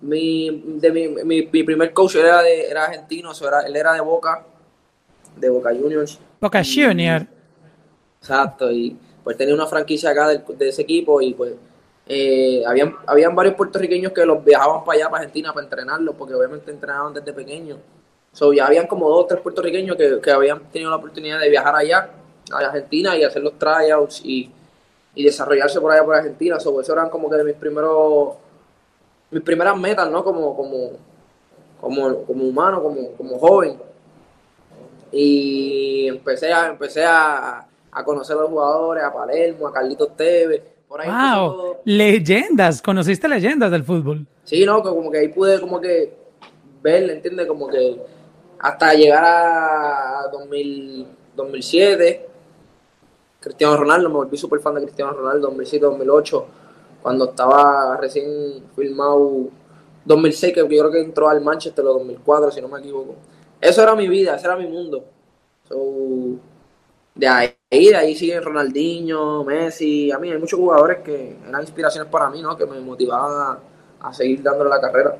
mi, 0.05 0.63
de 0.79 0.93
mi, 0.93 1.09
mi, 1.09 1.49
mi 1.51 1.63
primer 1.63 1.93
coach 1.93 2.17
era, 2.17 2.43
de, 2.43 2.69
era 2.69 2.85
argentino, 2.85 3.33
era, 3.41 3.63
él 3.63 3.77
era 3.77 3.93
de 3.93 4.01
Boca, 4.01 4.45
de 5.37 5.51
Boca 5.51 5.71
Juniors. 5.71 6.19
Boca 6.41 6.63
Juniors. 6.65 7.27
Exacto, 8.21 8.71
y 8.71 8.97
pues 9.23 9.37
tenía 9.37 9.55
una 9.55 9.67
franquicia 9.67 10.11
acá 10.11 10.29
de, 10.29 10.43
de 10.57 10.69
ese 10.69 10.83
equipo 10.83 11.21
y 11.21 11.35
pues 11.35 11.55
eh, 12.07 12.63
habían, 12.67 12.95
habían 13.07 13.35
varios 13.35 13.55
puertorriqueños 13.55 14.13
que 14.13 14.27
los 14.27 14.45
viajaban 14.45 14.85
para 14.85 14.99
allá, 14.99 15.11
para 15.11 15.21
Argentina, 15.23 15.53
para 15.53 15.65
entrenarlos, 15.65 16.15
porque 16.17 16.35
obviamente 16.35 16.71
entrenaban 16.71 17.15
desde 17.15 17.33
pequeños. 17.33 17.79
So, 18.33 18.53
ya 18.53 18.67
habían 18.67 18.87
como 18.87 19.09
dos 19.09 19.25
o 19.25 19.27
tres 19.27 19.41
puertorriqueños 19.41 19.97
que, 19.97 20.21
que, 20.21 20.31
habían 20.31 20.61
tenido 20.71 20.91
la 20.91 20.97
oportunidad 20.97 21.41
de 21.41 21.49
viajar 21.49 21.75
allá, 21.77 22.11
a 22.53 22.59
Argentina, 22.59 23.17
y 23.17 23.25
hacer 23.25 23.43
los 23.43 23.59
tryouts 23.59 24.21
y, 24.25 24.51
y 25.15 25.25
desarrollarse 25.25 25.81
por 25.81 25.93
allá 25.93 26.05
por 26.05 26.15
Argentina. 26.15 26.61
So, 26.61 26.79
eso 26.81 26.93
eran 26.93 27.09
como 27.09 27.31
que 27.31 27.37
de 27.37 27.45
mis 27.45 27.55
primeros, 27.55 28.35
mis 29.35 29.43
primeras 29.43 29.76
metas, 29.76 30.11
¿no? 30.11 30.25
Como, 30.25 30.57
como, 30.57 30.91
como, 31.81 32.25
como 32.25 32.45
humano, 32.45 32.83
como, 32.83 33.11
como 33.12 33.38
joven. 33.38 33.76
Y 35.12 36.09
empecé 36.09 36.53
a, 36.53 36.69
empecé 36.69 37.05
a, 37.05 37.67
a 37.93 38.05
conocer 38.05 38.37
a 38.37 38.41
los 38.41 38.50
jugadores, 38.50 39.05
a 39.05 39.12
Palermo, 39.12 39.69
a 39.69 39.73
Carlitos 39.73 40.17
Tevez 40.17 40.75
wow, 40.88 41.76
leyendas, 41.85 42.81
conociste 42.81 43.29
leyendas 43.29 43.71
del 43.71 43.85
fútbol. 43.85 44.26
Sí, 44.45 44.64
no, 44.64 44.83
como 44.83 45.11
que 45.11 45.19
ahí 45.19 45.29
pude 45.29 45.61
como 45.61 45.81
que 45.81 46.12
ver, 46.83 47.11
¿entiendes? 47.11 47.47
Como 47.47 47.69
que 47.69 48.00
hasta 48.59 48.95
llegar 48.95 49.25
a 49.25 50.29
2000, 50.33 51.07
2007, 51.37 52.29
Cristiano 53.41 53.76
Ronaldo, 53.76 54.09
me 54.09 54.17
volví 54.17 54.37
súper 54.37 54.61
fan 54.61 54.75
de 54.75 54.83
Cristiano 54.83 55.12
Ronaldo, 55.12 55.53
2007-2008, 55.53 56.45
cuando 57.05 57.27
estaba 57.27 57.99
recién 57.99 58.65
filmado 58.75 59.51
2006, 60.07 60.55
que 60.55 60.61
yo 60.61 60.67
creo 60.67 60.91
que 60.91 61.03
entró 61.03 61.29
al 61.29 61.43
Manchester, 61.43 61.85
o 61.85 61.93
2004, 61.99 62.51
si 62.51 62.63
no 62.63 62.69
me 62.69 62.81
equivoco. 62.81 63.17
Eso 63.61 63.83
era 63.83 63.95
mi 63.95 64.09
vida, 64.09 64.37
ese 64.37 64.47
era 64.47 64.57
mi 64.57 64.67
mundo. 64.67 65.05
de 67.15 67.29
ahí 67.29 67.55
de 67.71 67.95
ahí 67.95 68.17
siguen 68.17 68.43
Ronaldinho, 68.43 69.45
Messi. 69.45 70.11
A 70.11 70.19
mí 70.19 70.31
hay 70.31 70.39
muchos 70.39 70.59
jugadores 70.59 71.01
que 71.05 71.37
eran 71.47 71.61
inspiraciones 71.61 72.11
para 72.11 72.31
mí, 72.31 72.41
¿no? 72.41 72.57
Que 72.57 72.65
me 72.65 72.81
motivaban 72.81 73.59
a, 74.01 74.13
seguir 74.15 74.43
dándole 74.43 74.71
la 74.71 74.81
carrera. 74.81 75.15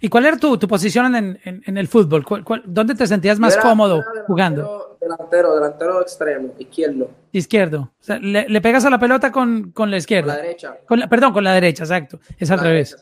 ¿Y 0.00 0.08
cuál 0.08 0.26
era 0.26 0.36
tu, 0.36 0.56
tu 0.56 0.68
posición 0.68 1.12
en, 1.12 1.40
en, 1.42 1.76
el 1.76 1.88
fútbol? 1.88 2.24
dónde 2.66 2.94
te 2.94 3.04
sentías 3.04 3.40
más 3.40 3.56
cómodo 3.56 4.04
jugando? 4.28 4.85
Delantero, 5.06 5.54
delantero 5.54 6.02
extremo, 6.02 6.52
izquierdo. 6.58 7.08
Izquierdo. 7.30 7.92
le, 8.20 8.60
pegas 8.60 8.84
a 8.86 8.90
la 8.90 8.98
pelota 8.98 9.30
con, 9.30 9.70
con 9.70 9.88
la 9.88 9.98
izquierda. 9.98 10.32
Con 10.32 10.36
la 10.36 10.42
derecha. 10.42 10.76
perdón, 11.08 11.32
con 11.32 11.44
la 11.44 11.52
derecha, 11.52 11.84
exacto. 11.84 12.18
Es 12.36 12.50
al 12.50 12.58
revés. 12.58 12.96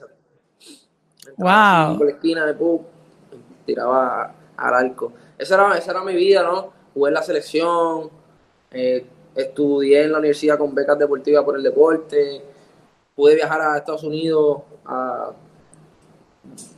wow. 1.39 1.97
Con 1.97 2.07
la 2.07 2.13
esquina 2.13 2.45
de 2.45 2.53
pub, 2.53 2.83
tiraba 3.65 4.35
al 4.55 4.75
arco. 4.75 5.15
Esa 5.39 5.55
era, 5.55 5.79
esa 5.79 5.93
era 5.93 6.05
mi 6.05 6.15
vida, 6.15 6.43
¿no? 6.43 6.75
Jugué 6.93 7.09
en 7.09 7.15
la 7.15 7.23
selección, 7.23 8.11
eh, 8.71 9.07
estudié 9.35 10.03
en 10.03 10.13
la 10.13 10.19
universidad 10.19 10.59
con 10.59 10.75
becas 10.75 10.99
deportivas 10.99 11.43
por 11.43 11.57
el 11.57 11.63
deporte. 11.63 12.43
Pude 13.17 13.35
viajar 13.35 13.63
a 13.63 13.79
Estados 13.79 14.05
Unidos. 14.05 14.59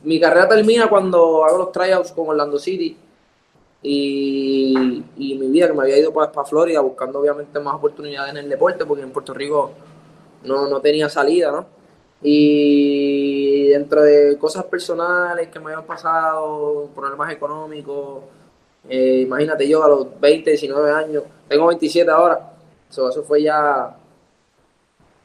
Mi 0.03 0.21
carrera 0.21 0.47
termina 0.47 0.87
cuando 0.87 1.43
hago 1.43 1.57
los 1.57 1.71
tryouts 1.73 2.13
con 2.13 2.29
Orlando 2.29 2.57
City. 2.57 2.97
Y, 3.81 4.73
que 5.65 5.73
me 5.73 5.81
había 5.81 5.97
ido 5.97 6.13
para, 6.13 6.31
para, 6.31 6.45
Florida 6.45 6.81
buscando 6.81 7.19
obviamente 7.19 7.59
más 7.59 7.75
oportunidades 7.75 8.31
en 8.31 8.37
el 8.37 8.49
deporte 8.49 8.85
porque 8.85 9.01
en 9.01 9.11
Puerto 9.11 9.33
Rico 9.33 9.71
no, 10.43 10.67
no 10.67 10.79
tenía 10.81 11.09
salida, 11.09 11.51
¿no? 11.51 11.65
Y 12.21 13.69
dentro 13.69 14.03
de 14.03 14.37
cosas 14.37 14.65
personales 14.65 15.47
que 15.47 15.59
me 15.59 15.67
habían 15.67 15.85
pasado, 15.85 16.89
problemas 16.95 17.31
económicos, 17.31 18.23
eh, 18.89 19.21
imagínate 19.21 19.67
yo 19.67 19.83
a 19.83 19.87
los 19.87 20.19
20, 20.19 20.51
19 20.51 20.91
años, 20.91 21.23
tengo 21.47 21.67
27 21.67 22.09
ahora, 22.11 22.53
eso 22.89 23.23
fue 23.23 23.43
ya, 23.43 23.95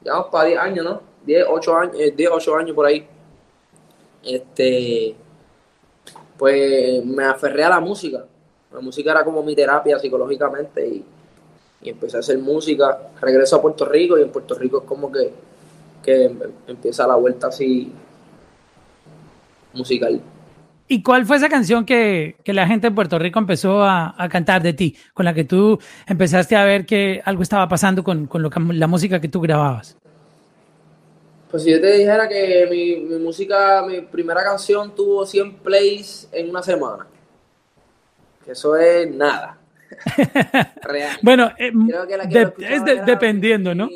ya 0.02 0.12
vamos 0.12 0.28
para 0.30 0.48
10 0.48 0.58
años, 0.58 0.84
¿no? 0.84 1.00
10, 1.24 1.46
8 1.48 1.76
años, 1.76 1.96
10, 1.96 2.18
eh, 2.18 2.28
8 2.30 2.56
años 2.56 2.74
por 2.74 2.86
ahí. 2.86 3.06
Este, 4.22 5.14
pues 6.36 7.04
me 7.04 7.24
aferré 7.24 7.64
a 7.64 7.70
la 7.70 7.80
música. 7.80 8.24
La 8.72 8.80
música 8.80 9.10
era 9.10 9.24
como 9.24 9.42
mi 9.42 9.54
terapia 9.54 9.98
psicológicamente 9.98 10.86
y, 10.86 11.04
y 11.82 11.90
empecé 11.90 12.16
a 12.16 12.20
hacer 12.20 12.38
música. 12.38 13.10
Regreso 13.20 13.56
a 13.56 13.62
Puerto 13.62 13.84
Rico 13.84 14.18
y 14.18 14.22
en 14.22 14.30
Puerto 14.30 14.54
Rico 14.54 14.78
es 14.78 14.84
como 14.84 15.10
que, 15.10 15.32
que 16.02 16.30
empieza 16.66 17.06
la 17.06 17.16
vuelta 17.16 17.48
así 17.48 17.92
musical. 19.72 20.20
¿Y 20.88 21.02
cuál 21.02 21.24
fue 21.24 21.36
esa 21.36 21.48
canción 21.48 21.86
que, 21.86 22.36
la 22.44 22.66
gente 22.66 22.88
en 22.88 22.94
Puerto 22.94 23.18
Rico 23.18 23.38
empezó 23.38 23.82
a, 23.82 24.14
cantar 24.30 24.62
de 24.62 24.74
ti, 24.74 24.94
con 25.14 25.24
la 25.24 25.32
que 25.32 25.44
tú 25.44 25.78
empezaste 26.06 26.54
a 26.54 26.64
ver 26.64 26.84
que 26.84 27.22
algo 27.24 27.42
estaba 27.42 27.66
pasando 27.68 28.04
con, 28.04 28.28
la 28.72 28.86
música 28.86 29.20
que 29.20 29.28
tú 29.28 29.40
grababas? 29.40 29.96
Pues 31.50 31.62
si 31.62 31.70
yo 31.70 31.80
te 31.80 31.92
dijera 31.98 32.28
que 32.28 32.66
mi, 32.70 33.18
música, 33.18 33.84
mi 33.86 34.02
primera 34.02 34.42
canción 34.42 34.94
tuvo 34.94 35.24
100 35.24 35.54
plays 35.56 36.28
en 36.32 36.50
una 36.50 36.62
semana. 36.62 37.06
Que 38.44 38.52
eso 38.52 38.76
es 38.76 39.10
nada. 39.10 39.58
Real. 40.82 41.18
bueno, 41.22 41.52
eh, 41.58 41.72
es 42.58 43.06
dependiendo, 43.06 43.74
¿no? 43.74 43.88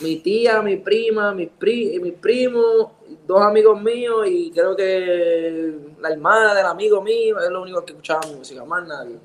Mi, 0.00 0.16
tía, 0.16 0.60
mi 0.62 0.76
prima, 0.76 1.32
mi, 1.32 1.46
pri, 1.46 1.98
mi 2.00 2.10
primo 2.10 2.92
dos 3.26 3.42
amigos 3.42 3.80
míos 3.80 4.26
y 4.26 4.50
creo 4.50 4.74
que 4.74 5.74
la 6.00 6.10
hermana 6.10 6.54
del 6.54 6.66
amigo 6.66 7.02
mío 7.02 7.38
es 7.38 7.50
lo 7.50 7.62
único 7.62 7.84
que 7.84 7.92
escuchaba 7.92 8.20
música, 8.36 8.64
más 8.64 8.86
nadie. 8.86 9.16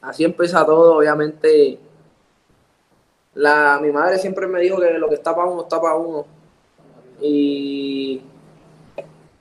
Así 0.00 0.24
empieza 0.24 0.64
todo, 0.64 0.96
obviamente. 0.96 1.78
La, 3.34 3.78
mi 3.80 3.92
madre 3.92 4.18
siempre 4.18 4.46
me 4.46 4.60
dijo 4.60 4.80
que 4.80 4.98
lo 4.98 5.08
que 5.08 5.16
está 5.16 5.34
para 5.34 5.48
uno 5.48 5.62
está 5.62 5.80
para 5.80 5.96
uno. 5.96 6.26
Y, 7.20 8.20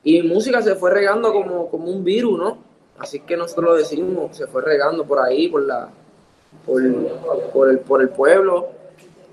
y 0.03 0.21
música 0.23 0.61
se 0.61 0.75
fue 0.75 0.91
regando 0.91 1.31
como, 1.31 1.69
como 1.69 1.85
un 1.85 2.03
virus, 2.03 2.37
¿no? 2.39 2.66
Así 2.99 3.19
que 3.21 3.37
nosotros 3.37 3.65
lo 3.65 3.75
decimos, 3.75 4.35
se 4.35 4.47
fue 4.47 4.61
regando 4.61 5.05
por 5.05 5.19
ahí, 5.19 5.47
por 5.49 5.63
la 5.63 5.89
por, 6.65 6.81
por, 7.51 7.69
el, 7.69 7.79
por 7.79 8.01
el 8.01 8.09
pueblo. 8.09 8.69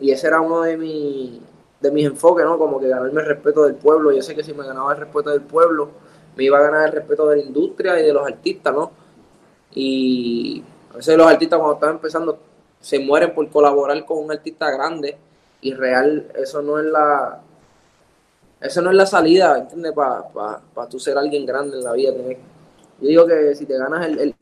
Y 0.00 0.10
ese 0.10 0.26
era 0.26 0.40
uno 0.40 0.62
de 0.62 0.76
mis 0.76 1.40
de 1.84 1.90
mis 1.90 2.06
enfoques, 2.06 2.44
¿no? 2.44 2.56
Como 2.58 2.80
que 2.80 2.88
ganarme 2.88 3.20
el 3.20 3.26
respeto 3.26 3.64
del 3.64 3.74
pueblo. 3.74 4.10
Yo 4.10 4.22
sé 4.22 4.34
que 4.34 4.42
si 4.42 4.54
me 4.54 4.64
ganaba 4.64 4.92
el 4.94 5.00
respeto 5.00 5.30
del 5.30 5.42
pueblo, 5.42 5.90
me 6.34 6.44
iba 6.44 6.58
a 6.58 6.62
ganar 6.62 6.86
el 6.86 6.92
respeto 6.92 7.28
de 7.28 7.36
la 7.36 7.42
industria 7.42 8.00
y 8.00 8.06
de 8.06 8.12
los 8.12 8.26
artistas, 8.26 8.72
¿no? 8.74 8.90
Y 9.74 10.64
a 10.92 10.96
veces 10.96 11.16
los 11.16 11.26
artistas 11.26 11.58
cuando 11.58 11.74
están 11.74 11.90
empezando 11.90 12.38
se 12.80 12.98
mueren 12.98 13.34
por 13.34 13.48
colaborar 13.50 14.04
con 14.06 14.24
un 14.24 14.32
artista 14.32 14.70
grande 14.70 15.16
y 15.60 15.74
real 15.74 16.30
eso 16.34 16.62
no 16.62 16.78
es 16.78 16.86
la 16.86 17.40
eso 18.60 18.80
no 18.80 18.90
es 18.90 18.96
la 18.96 19.06
salida, 19.06 19.58
¿entiendes? 19.58 19.92
Para 19.92 20.22
pa, 20.28 20.88
tú 20.88 20.98
ser 20.98 21.18
alguien 21.18 21.44
grande 21.44 21.76
en 21.76 21.84
la 21.84 21.92
vida. 21.92 22.12
Yo 23.00 23.08
digo 23.08 23.26
que 23.26 23.54
si 23.54 23.66
te 23.66 23.76
ganas 23.76 24.06
el, 24.06 24.34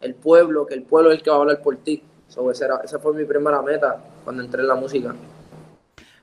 el, 0.00 0.14
pueblo, 0.14 0.66
que 0.66 0.74
el 0.74 0.82
pueblo 0.82 1.10
es 1.10 1.18
el 1.18 1.22
que 1.22 1.30
va 1.30 1.36
a 1.36 1.40
hablar 1.40 1.60
por 1.62 1.76
ti. 1.78 2.02
esa 2.28 2.98
fue 2.98 3.14
mi 3.14 3.24
primera 3.24 3.62
meta 3.62 3.98
cuando 4.24 4.42
entré 4.42 4.62
en 4.62 4.68
la 4.68 4.74
música. 4.74 5.14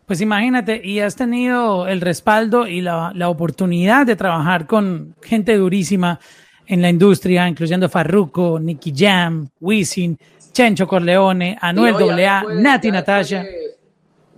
Pues 0.05 0.19
imagínate, 0.19 0.81
y 0.83 0.99
has 0.99 1.15
tenido 1.15 1.87
el 1.87 2.01
respaldo 2.01 2.67
y 2.67 2.81
la, 2.81 3.13
oportunidad 3.29 4.05
de 4.05 4.15
trabajar 4.15 4.67
con 4.67 5.15
gente 5.21 5.55
durísima 5.55 6.19
en 6.67 6.81
la 6.81 6.89
industria, 6.89 7.47
incluyendo 7.47 7.87
Farruko, 7.87 8.59
Nicky 8.59 8.93
Jam, 8.95 9.47
Wisin, 9.61 10.17
Chencho 10.51 10.85
Corleone, 10.85 11.57
Anuel 11.61 11.95
AA, 11.95 12.43
Nati 12.55 12.91
Natasha. 12.91 13.45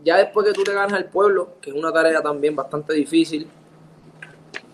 ya 0.03 0.17
después 0.17 0.45
que 0.45 0.53
tú 0.53 0.63
te 0.63 0.73
ganas 0.73 0.93
al 0.93 1.05
pueblo, 1.05 1.55
que 1.59 1.71
es 1.71 1.75
una 1.75 1.91
tarea 1.91 2.21
también 2.21 2.55
bastante 2.55 2.93
difícil, 2.93 3.47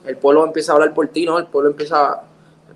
el 0.05 0.17
pueblo 0.17 0.45
empieza 0.45 0.71
a 0.71 0.75
hablar 0.75 0.93
por 0.93 1.07
ti, 1.07 1.25
¿no? 1.25 1.37
El 1.37 1.45
pueblo 1.45 1.69
empieza, 1.69 2.23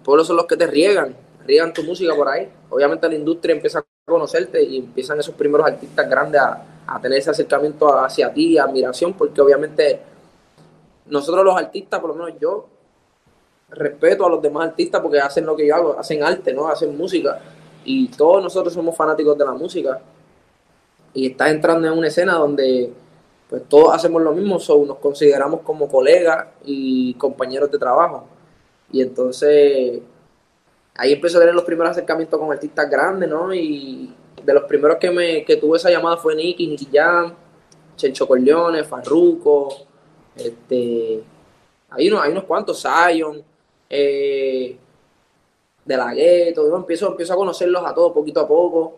el 0.04 0.06
pueblo 0.06 0.26
son 0.26 0.36
los 0.36 0.48
que 0.48 0.58
te 0.58 0.68
riegan, 0.68 1.16
riegan 1.48 1.74
tu 1.74 1.82
música 1.82 2.14
por 2.14 2.28
ahí. 2.28 2.52
Obviamente 2.70 3.08
la 3.08 3.16
industria 3.16 3.56
empieza 3.56 3.80
a 3.80 3.86
conocerte 4.06 4.62
y 4.62 4.80
empiezan 4.80 5.18
esos 5.18 5.34
primeros 5.34 5.66
artistas 5.66 6.10
grandes 6.10 6.42
a, 6.42 6.62
a 6.86 7.00
tener 7.00 7.20
ese 7.20 7.30
acercamiento 7.30 7.88
hacia 7.98 8.34
ti, 8.34 8.58
admiración, 8.58 9.14
porque 9.14 9.40
obviamente 9.40 10.02
nosotros 11.06 11.46
los 11.46 11.56
artistas, 11.56 12.02
por 12.02 12.10
lo 12.10 12.16
menos 12.18 12.38
yo, 12.38 12.68
respeto 13.70 14.26
a 14.26 14.30
los 14.30 14.42
demás 14.42 14.68
artistas 14.68 15.00
porque 15.00 15.22
hacen 15.22 15.46
lo 15.46 15.56
que 15.56 15.68
yo 15.68 15.74
hago, 15.74 15.98
hacen 15.98 16.22
arte, 16.22 16.54
¿no? 16.54 16.68
Hacen 16.68 16.98
música. 16.98 17.40
Y 17.86 18.10
todos 18.10 18.44
nosotros 18.44 18.74
somos 18.74 18.94
fanáticos 18.94 19.38
de 19.38 19.46
la 19.46 19.54
música. 19.54 20.02
Y 21.14 21.32
estás 21.32 21.50
entrando 21.50 21.88
en 21.88 21.98
una 21.98 22.10
escena 22.10 22.34
donde 22.34 22.92
pues 23.50 23.64
todos 23.70 23.96
hacemos 23.96 24.22
lo 24.22 24.34
mismo, 24.34 24.60
so, 24.60 24.86
nos 24.86 24.98
consideramos 24.98 25.62
como 25.62 25.88
colegas 25.88 26.48
y 26.66 27.14
compañeros 27.14 27.72
de 27.72 27.78
trabajo. 27.78 28.26
Y 28.94 29.02
entonces 29.02 30.02
ahí 30.96 31.14
empecé 31.14 31.36
a 31.36 31.40
tener 31.40 31.56
los 31.56 31.64
primeros 31.66 31.92
acercamientos 31.92 32.40
con 32.40 32.52
artistas 32.52 32.90
grandes, 32.90 33.28
¿no? 33.28 33.54
Y, 33.54 34.16
de 34.42 34.54
los 34.54 34.64
primeros 34.64 34.98
que 34.98 35.10
me 35.10 35.46
que 35.46 35.56
tuve 35.56 35.78
esa 35.78 35.90
llamada 35.90 36.18
fue 36.18 36.36
Nicky, 36.36 36.68
Nicky 36.68 36.90
Jam, 36.92 37.34
Chencho 37.96 38.28
Corleone, 38.28 38.84
Farruko, 38.84 39.74
este, 40.36 41.24
Hay 41.90 42.10
unos, 42.10 42.22
hay 42.24 42.32
unos 42.32 42.44
cuantos, 42.44 42.82
Zion, 42.82 43.42
eh, 43.90 44.78
de 45.86 45.98
la 45.98 46.14
gueto, 46.14 46.68
yo 46.68 46.76
empiezo, 46.76 47.08
empiezo 47.08 47.34
a 47.34 47.36
conocerlos 47.38 47.86
a 47.86 47.94
todos 47.94 48.12
poquito 48.12 48.42
a 48.42 48.48
poco. 48.48 48.98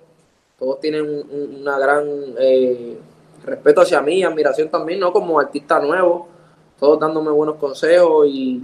Todos 0.58 0.80
tienen 0.80 1.04
un, 1.04 1.60
una 1.62 1.78
gran 1.78 2.08
eh, 2.40 2.98
respeto 3.44 3.82
hacia 3.82 4.02
mí, 4.02 4.24
admiración 4.24 4.70
también, 4.70 5.00
¿no? 5.00 5.14
Como 5.14 5.40
artista 5.40 5.80
nuevo, 5.80 6.28
todos 6.80 7.00
dándome 7.00 7.30
buenos 7.32 7.58
consejos 7.58 8.26
y, 8.28 8.64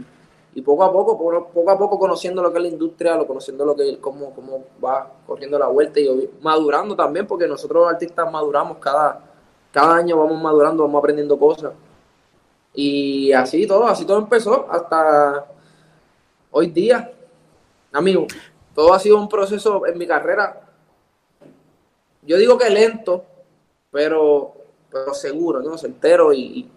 y 0.53 0.61
poco 0.61 0.83
a 0.83 0.91
poco, 0.91 1.17
poco, 1.17 1.71
a 1.71 1.77
poco 1.77 1.97
conociendo 1.97 2.41
lo 2.41 2.51
que 2.51 2.57
es 2.57 2.63
la 2.63 2.69
industria, 2.69 3.15
lo 3.15 3.25
conociendo 3.25 3.63
lo 3.65 3.75
que 3.75 3.99
cómo, 3.99 4.33
cómo 4.33 4.65
va 4.83 5.09
corriendo 5.25 5.57
la 5.57 5.67
vuelta 5.67 5.99
y 5.99 6.29
madurando 6.41 6.95
también, 6.95 7.25
porque 7.25 7.47
nosotros 7.47 7.87
artistas 7.89 8.29
maduramos 8.29 8.77
cada, 8.77 9.21
cada 9.71 9.95
año, 9.95 10.17
vamos 10.17 10.41
madurando, 10.41 10.83
vamos 10.83 10.99
aprendiendo 10.99 11.39
cosas. 11.39 11.73
Y 12.73 13.31
así 13.31 13.65
todo, 13.65 13.87
así 13.87 14.05
todo 14.05 14.17
empezó 14.17 14.67
hasta 14.69 15.45
hoy 16.51 16.67
día. 16.67 17.11
Amigo, 17.93 18.27
todo 18.75 18.93
ha 18.93 18.99
sido 18.99 19.17
un 19.17 19.29
proceso 19.29 19.85
en 19.85 19.97
mi 19.97 20.07
carrera. 20.07 20.61
Yo 22.23 22.37
digo 22.37 22.57
que 22.57 22.69
lento, 22.69 23.23
pero, 23.89 24.53
pero 24.89 25.13
seguro, 25.13 25.61
¿no? 25.61 25.77
Certero 25.77 26.33
y, 26.33 26.69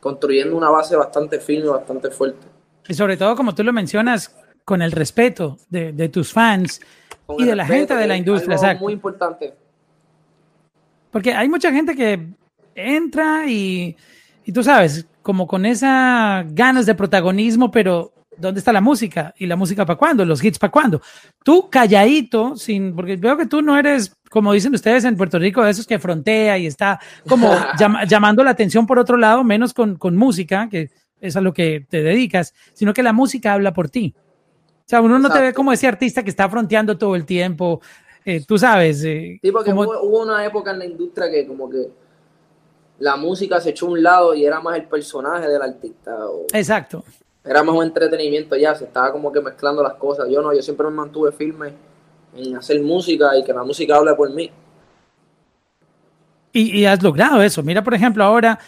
construyendo 0.00 0.56
una 0.56 0.70
base 0.70 0.96
bastante 0.96 1.40
firme, 1.40 1.68
bastante 1.68 2.10
fuerte. 2.10 2.46
Y 2.88 2.94
sobre 2.94 3.16
todo, 3.16 3.36
como 3.36 3.54
tú 3.54 3.62
lo 3.62 3.72
mencionas, 3.72 4.34
con 4.64 4.82
el 4.82 4.92
respeto 4.92 5.58
de, 5.70 6.08
tus 6.08 6.32
fans 6.32 6.80
y 7.38 7.44
de 7.44 7.56
la 7.56 7.64
gente 7.64 7.94
de 7.94 8.06
la 8.06 8.16
industria. 8.16 8.56
Es 8.56 8.80
muy 8.80 8.92
importante. 8.92 9.54
Porque 11.10 11.32
hay 11.32 11.48
mucha 11.48 11.72
gente 11.72 11.94
que 11.94 12.28
entra 12.74 13.46
y, 13.46 13.96
y 14.44 14.52
tú 14.52 14.62
sabes, 14.62 15.06
como 15.22 15.46
con 15.46 15.64
esas 15.64 16.46
ganas 16.54 16.86
de 16.86 16.94
protagonismo, 16.94 17.70
pero 17.70 18.12
¿dónde 18.36 18.60
está 18.60 18.72
la 18.72 18.80
música? 18.80 19.34
¿Y 19.38 19.46
la 19.46 19.56
música 19.56 19.84
para 19.84 19.98
cuándo? 19.98 20.24
¿Los 20.24 20.42
hits 20.42 20.58
para 20.58 20.70
cuándo? 20.70 21.00
Tú 21.44 21.68
calladito, 21.70 22.56
sin, 22.56 22.94
porque 22.94 23.16
veo 23.16 23.36
que 23.36 23.46
tú 23.46 23.62
no 23.62 23.78
eres, 23.78 24.14
como 24.30 24.52
dicen 24.52 24.74
ustedes 24.74 25.04
en 25.04 25.16
Puerto 25.16 25.38
Rico, 25.38 25.64
de 25.64 25.70
esos 25.70 25.86
que 25.86 25.98
frontea 25.98 26.58
y 26.58 26.66
está 26.66 27.00
como 27.28 27.54
llamando 28.06 28.44
la 28.44 28.50
atención 28.50 28.86
por 28.86 28.98
otro 28.98 29.16
lado, 29.16 29.44
menos 29.44 29.74
con, 29.74 29.96
con 29.96 30.16
música, 30.16 30.68
que 30.70 30.90
es 31.20 31.36
a 31.36 31.40
lo 31.40 31.52
que 31.52 31.86
te 31.88 32.02
dedicas, 32.02 32.54
sino 32.72 32.94
que 32.94 33.02
la 33.02 33.12
música 33.12 33.52
habla 33.52 33.72
por 33.72 33.88
ti. 33.88 34.14
O 34.16 34.88
sea, 34.88 35.00
uno 35.00 35.18
no 35.18 35.30
te 35.30 35.40
ve 35.40 35.52
como 35.52 35.72
ese 35.72 35.86
artista 35.86 36.22
que 36.22 36.30
está 36.30 36.48
fronteando 36.48 36.96
todo 36.96 37.14
el 37.14 37.26
tiempo, 37.26 37.80
eh, 38.24 38.44
tú 38.46 38.58
sabes. 38.58 39.04
Eh, 39.04 39.38
sí, 39.42 39.52
porque 39.52 39.72
hubo 39.72 40.22
una 40.22 40.44
época 40.44 40.70
en 40.70 40.78
la 40.78 40.86
industria 40.86 41.30
que 41.30 41.46
como 41.46 41.68
que 41.68 41.88
la 42.98 43.16
música 43.16 43.60
se 43.60 43.70
echó 43.70 43.86
a 43.86 43.90
un 43.90 44.02
lado 44.02 44.34
y 44.34 44.44
era 44.44 44.60
más 44.60 44.76
el 44.76 44.84
personaje 44.84 45.48
del 45.48 45.62
artista. 45.62 46.16
Exacto. 46.52 47.04
Era 47.44 47.62
más 47.62 47.74
un 47.74 47.84
entretenimiento 47.84 48.56
ya, 48.56 48.74
se 48.74 48.84
estaba 48.84 49.12
como 49.12 49.32
que 49.32 49.40
mezclando 49.40 49.82
las 49.82 49.94
cosas. 49.94 50.28
Yo 50.28 50.42
no, 50.42 50.52
yo 50.54 50.60
siempre 50.62 50.86
me 50.86 50.92
mantuve 50.92 51.32
firme 51.32 51.72
en 52.36 52.56
hacer 52.56 52.82
música 52.82 53.36
y 53.36 53.44
que 53.44 53.52
la 53.52 53.64
música 53.64 53.96
hable 53.96 54.14
por 54.14 54.30
mí. 54.32 54.50
Y, 56.52 56.84
has 56.86 57.02
logrado 57.02 57.40
eso. 57.40 57.62
Mira, 57.62 57.84
por 57.84 57.94
ejemplo, 57.94 58.24
ahora 58.24 58.58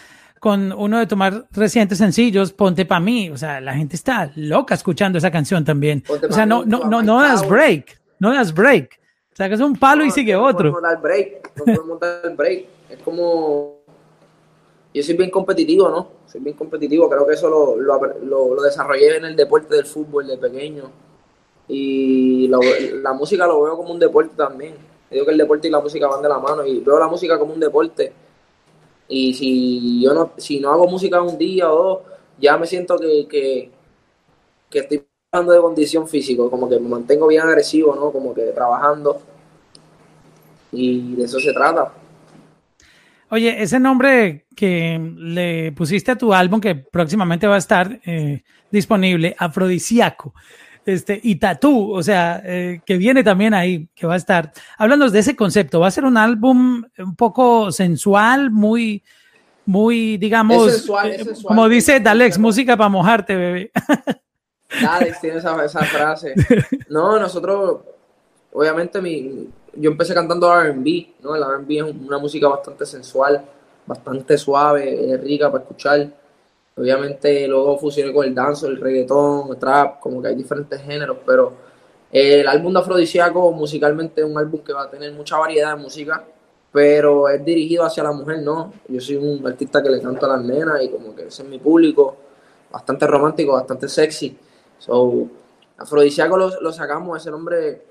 con 0.40 0.72
uno 0.72 0.98
de 0.98 1.06
tomar 1.06 1.46
recientes 1.52 1.98
sencillos, 1.98 2.52
Ponte 2.52 2.84
pa' 2.86 2.98
mí. 2.98 3.30
O 3.30 3.36
sea, 3.36 3.60
la 3.60 3.74
gente 3.74 3.94
está 3.94 4.32
loca 4.34 4.74
escuchando 4.74 5.18
esa 5.18 5.30
canción 5.30 5.64
también. 5.64 6.02
o 6.08 6.32
sea, 6.32 6.46
no, 6.46 6.64
no, 6.64 6.84
no, 6.84 7.02
no 7.02 7.20
das 7.20 7.46
break. 7.46 8.00
No 8.18 8.34
das 8.34 8.52
break. 8.52 8.98
O 9.32 9.36
sea, 9.36 9.48
que 9.48 9.54
es 9.54 9.60
un 9.60 9.76
palo 9.76 10.04
y 10.04 10.10
sigue 10.10 10.34
otro. 10.34 10.72
No 10.72 10.80
dar 10.80 11.00
break. 11.00 11.52
No 11.56 11.64
podemos 11.64 12.00
dar 12.00 12.34
break. 12.34 12.64
Es 12.88 12.98
como 13.04 13.80
yo 14.92 15.02
soy 15.02 15.16
bien 15.16 15.30
competitivo, 15.30 15.88
¿no? 15.88 16.08
Soy 16.26 16.40
bien 16.40 16.56
competitivo, 16.56 17.08
creo 17.08 17.26
que 17.26 17.34
eso 17.34 17.48
lo, 17.48 17.76
lo, 17.76 18.62
desarrollé 18.62 19.16
en 19.16 19.24
el 19.24 19.36
deporte 19.36 19.76
del 19.76 19.86
fútbol 19.86 20.26
de 20.26 20.36
pequeño. 20.36 20.90
Y 21.68 22.48
la 22.48 23.12
música 23.12 23.46
lo 23.46 23.62
veo 23.62 23.76
como 23.76 23.92
un 23.92 24.00
deporte 24.00 24.34
también. 24.36 24.74
digo 25.10 25.24
que 25.24 25.30
el 25.30 25.38
deporte 25.38 25.68
y 25.68 25.70
la 25.70 25.80
música 25.80 26.08
van 26.08 26.22
de 26.22 26.28
la 26.28 26.38
mano 26.38 26.66
y 26.66 26.80
veo 26.80 26.98
la 26.98 27.06
música 27.06 27.38
como 27.38 27.54
un 27.54 27.60
deporte. 27.60 28.12
Y 29.10 29.34
si 29.34 30.00
yo 30.00 30.14
no, 30.14 30.32
si 30.36 30.60
no 30.60 30.70
hago 30.70 30.86
música 30.86 31.20
un 31.20 31.36
día 31.36 31.70
o 31.70 31.76
dos, 31.82 31.98
ya 32.38 32.56
me 32.56 32.66
siento 32.66 32.96
que, 32.96 33.26
que, 34.70 34.78
estoy 34.78 35.04
hablando 35.32 35.52
de 35.52 35.60
condición 35.60 36.08
física, 36.08 36.44
como 36.48 36.68
que 36.68 36.78
me 36.78 36.88
mantengo 36.88 37.26
bien 37.26 37.42
agresivo, 37.42 37.94
¿no? 37.94 38.12
Como 38.12 38.32
que 38.32 38.42
trabajando. 38.52 39.20
Y 40.72 41.16
de 41.16 41.24
eso 41.24 41.40
se 41.40 41.52
trata. 41.52 41.92
Oye, 43.30 43.60
ese 43.60 43.80
nombre 43.80 44.46
que 44.56 44.98
le 45.16 45.72
pusiste 45.72 46.12
a 46.12 46.16
tu 46.16 46.32
álbum, 46.32 46.60
que 46.60 46.76
próximamente 46.76 47.48
va 47.48 47.56
a 47.56 47.58
estar 47.58 48.00
eh, 48.06 48.42
disponible, 48.70 49.34
Afrodisíaco, 49.36 50.34
este, 50.92 51.20
y 51.22 51.36
Tatú, 51.36 51.92
o 51.92 52.02
sea, 52.02 52.42
eh, 52.44 52.80
que 52.84 52.96
viene 52.96 53.22
también 53.22 53.54
ahí, 53.54 53.88
que 53.94 54.06
va 54.06 54.14
a 54.14 54.18
estar. 54.18 54.52
Háblanos 54.78 55.12
de 55.12 55.20
ese 55.20 55.36
concepto. 55.36 55.80
¿Va 55.80 55.88
a 55.88 55.92
ser 55.92 56.04
un 56.04 56.16
álbum 56.16 56.84
un 56.98 57.16
poco 57.16 57.70
sensual, 57.72 58.50
muy, 58.50 59.02
muy, 59.66 60.16
digamos, 60.16 60.88
eh, 61.04 61.24
como 61.42 61.68
dice 61.68 62.00
Dalex, 62.00 62.38
música 62.38 62.76
para 62.76 62.88
mojarte, 62.88 63.36
bebé? 63.36 63.72
Dalex 64.82 65.20
tiene 65.20 65.38
esa, 65.38 65.64
esa 65.64 65.84
frase. 65.84 66.34
No, 66.88 67.18
nosotros, 67.18 67.80
obviamente, 68.52 69.00
mi, 69.00 69.48
yo 69.76 69.90
empecé 69.90 70.14
cantando 70.14 70.52
RB, 70.52 71.06
¿no? 71.22 71.36
El 71.36 71.42
RB 71.42 71.70
es 71.70 71.82
una 71.82 72.18
música 72.18 72.48
bastante 72.48 72.86
sensual, 72.86 73.44
bastante 73.86 74.36
suave, 74.38 75.18
rica 75.22 75.50
para 75.50 75.62
escuchar. 75.62 76.19
Obviamente 76.76 77.46
luego 77.46 77.78
fusioné 77.78 78.12
con 78.12 78.26
el 78.26 78.34
dance, 78.34 78.66
el 78.66 78.80
reggaetón, 78.80 79.50
el 79.50 79.58
trap, 79.58 80.00
como 80.00 80.22
que 80.22 80.28
hay 80.28 80.34
diferentes 80.34 80.80
géneros, 80.80 81.18
pero 81.26 81.52
el 82.10 82.46
álbum 82.48 82.72
de 82.72 82.80
Afrodisíaco 82.80 83.52
musicalmente 83.52 84.20
es 84.22 84.26
un 84.26 84.36
álbum 84.38 84.60
que 84.62 84.72
va 84.72 84.82
a 84.82 84.90
tener 84.90 85.12
mucha 85.12 85.36
variedad 85.36 85.76
de 85.76 85.82
música, 85.82 86.24
pero 86.72 87.28
es 87.28 87.44
dirigido 87.44 87.84
hacia 87.84 88.02
la 88.02 88.12
mujer, 88.12 88.42
¿no? 88.42 88.72
Yo 88.88 89.00
soy 89.00 89.16
un 89.16 89.46
artista 89.46 89.82
que 89.82 89.90
le 89.90 90.00
canto 90.00 90.26
a 90.26 90.36
las 90.36 90.44
nenas 90.44 90.82
y 90.82 90.88
como 90.88 91.14
que 91.14 91.26
ese 91.26 91.42
es 91.42 91.48
mi 91.48 91.58
público, 91.58 92.16
bastante 92.70 93.06
romántico, 93.06 93.52
bastante 93.52 93.88
sexy. 93.88 94.36
So, 94.78 95.26
Afrodisíaco 95.76 96.36
lo, 96.36 96.60
lo 96.60 96.72
sacamos, 96.72 97.20
ese 97.20 97.30
nombre 97.30 97.82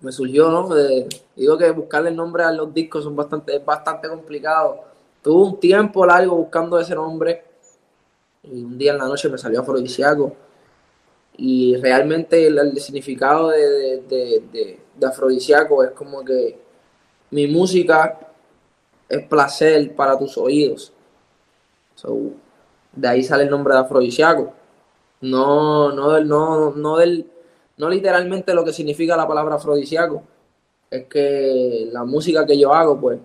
me 0.00 0.12
surgió, 0.12 0.48
¿no? 0.50 0.68
digo 1.34 1.58
que 1.58 1.70
buscarle 1.72 2.10
el 2.10 2.16
nombre 2.16 2.44
a 2.44 2.52
los 2.52 2.72
discos 2.72 3.04
son 3.04 3.16
bastante, 3.16 3.56
es 3.56 3.64
bastante 3.64 4.08
complicado. 4.08 4.84
Tuve 5.28 5.42
un 5.42 5.60
tiempo 5.60 6.06
largo 6.06 6.36
buscando 6.36 6.78
ese 6.78 6.94
nombre 6.94 7.44
y 8.44 8.64
un 8.64 8.78
día 8.78 8.92
en 8.92 8.98
la 8.98 9.04
noche 9.04 9.28
me 9.28 9.36
salió 9.36 9.60
afrodisíaco. 9.60 10.34
Y 11.36 11.76
realmente 11.76 12.46
el, 12.46 12.80
significado 12.80 13.50
de, 13.50 14.00
de, 14.08 15.06
afrodisíaco 15.06 15.84
es 15.84 15.90
como 15.90 16.24
que 16.24 16.58
mi 17.30 17.46
música 17.46 18.18
es 19.06 19.22
placer 19.26 19.94
para 19.94 20.18
tus 20.18 20.38
oídos. 20.38 20.94
de 22.92 23.08
ahí 23.08 23.22
sale 23.22 23.42
el 23.42 23.50
nombre 23.50 23.74
de 23.74 23.80
afrodisíaco. 23.80 24.54
No, 25.20 25.92
no, 25.92 26.18
no, 26.22 26.70
no 26.70 26.96
del 26.96 27.30
no 27.76 27.90
literalmente 27.90 28.54
lo 28.54 28.64
que 28.64 28.72
significa 28.72 29.14
la 29.14 29.28
palabra 29.28 29.56
afrodisíaco, 29.56 30.22
es 30.90 31.04
que 31.04 31.86
la 31.92 32.04
música 32.04 32.46
que 32.46 32.58
yo 32.58 32.72
hago, 32.72 32.98
pues, 32.98 33.20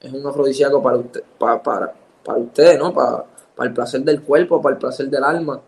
es 0.00 0.12
un 0.12 0.26
afrodisíaco 0.26 0.82
para, 0.82 0.98
usted, 0.98 1.22
para, 1.38 1.62
para, 1.62 1.94
para 2.24 2.38
¿no? 2.78 2.92
Para, 2.92 3.24
para 3.54 3.68
el 3.68 3.74
placer 3.74 4.02
del 4.02 4.22
cuerpo, 4.22 4.62
para 4.62 4.74
el 4.74 4.78
placer 4.78 5.08
del 5.08 5.24
alma. 5.24 5.60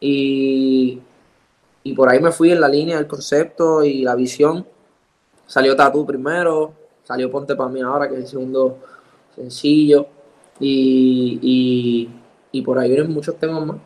Y, 0.00 1.00
y 1.82 1.92
por 1.94 2.08
ahí 2.08 2.20
me 2.20 2.32
fui 2.32 2.50
en 2.50 2.60
la 2.60 2.68
línea 2.68 2.96
del 2.96 3.06
concepto 3.06 3.84
y 3.84 4.02
la 4.02 4.14
visión. 4.14 4.66
Salió 5.46 5.76
Tatu 5.76 6.06
primero, 6.06 6.72
salió 7.02 7.30
Ponte 7.30 7.54
para 7.54 7.70
mí 7.70 7.80
ahora, 7.80 8.08
que 8.08 8.14
es 8.14 8.20
el 8.20 8.26
segundo 8.28 8.78
sencillo. 9.34 10.06
Y, 10.60 11.38
y, 11.42 12.10
y 12.52 12.62
por 12.62 12.78
ahí 12.78 12.88
vienen 12.88 13.12
muchos 13.12 13.36
temas 13.38 13.66
más. 13.66 13.76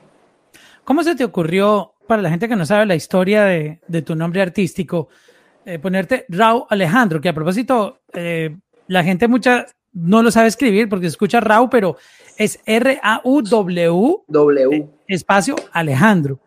¿Cómo 0.85 1.03
se 1.03 1.15
te 1.15 1.25
ocurrió 1.25 1.93
para 2.09 2.23
la 2.23 2.31
gente 2.31 2.49
que 2.49 2.57
no 2.57 2.67
sabe 2.67 2.87
la 2.87 2.95
historia 2.95 3.45
de, 3.45 4.03
tu 4.03 4.17
nombre 4.17 4.41
artístico, 4.41 5.09
eh, 5.65 5.79
ponerte 5.79 6.25
Raúl 6.31 6.65
Alejandro, 6.71 7.21
que 7.21 7.29
a 7.29 7.35
propósito, 7.35 8.01
eh, 8.15 8.57
la 8.87 9.05
gente 9.05 9.29
mucha 9.29 9.67
no 9.93 10.23
lo 10.23 10.31
sabe 10.31 10.49
escribir 10.49 10.89
porque 10.89 11.07
escucha 11.07 11.41
Raúl, 11.41 11.69
pero 11.71 11.97
es 12.37 12.61
R-A-U-W 12.65 14.23
w. 14.27 14.91
espacio 15.07 15.57
Alejandro. 15.73 16.39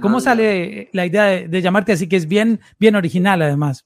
¿Cómo 0.00 0.20
sale 0.20 0.88
la 0.92 1.06
idea 1.06 1.24
de, 1.24 1.62
llamarte 1.62 1.92
así, 1.92 2.08
que 2.08 2.16
es 2.16 2.28
bien, 2.28 2.60
bien 2.78 2.94
original 2.94 3.42
además? 3.42 3.84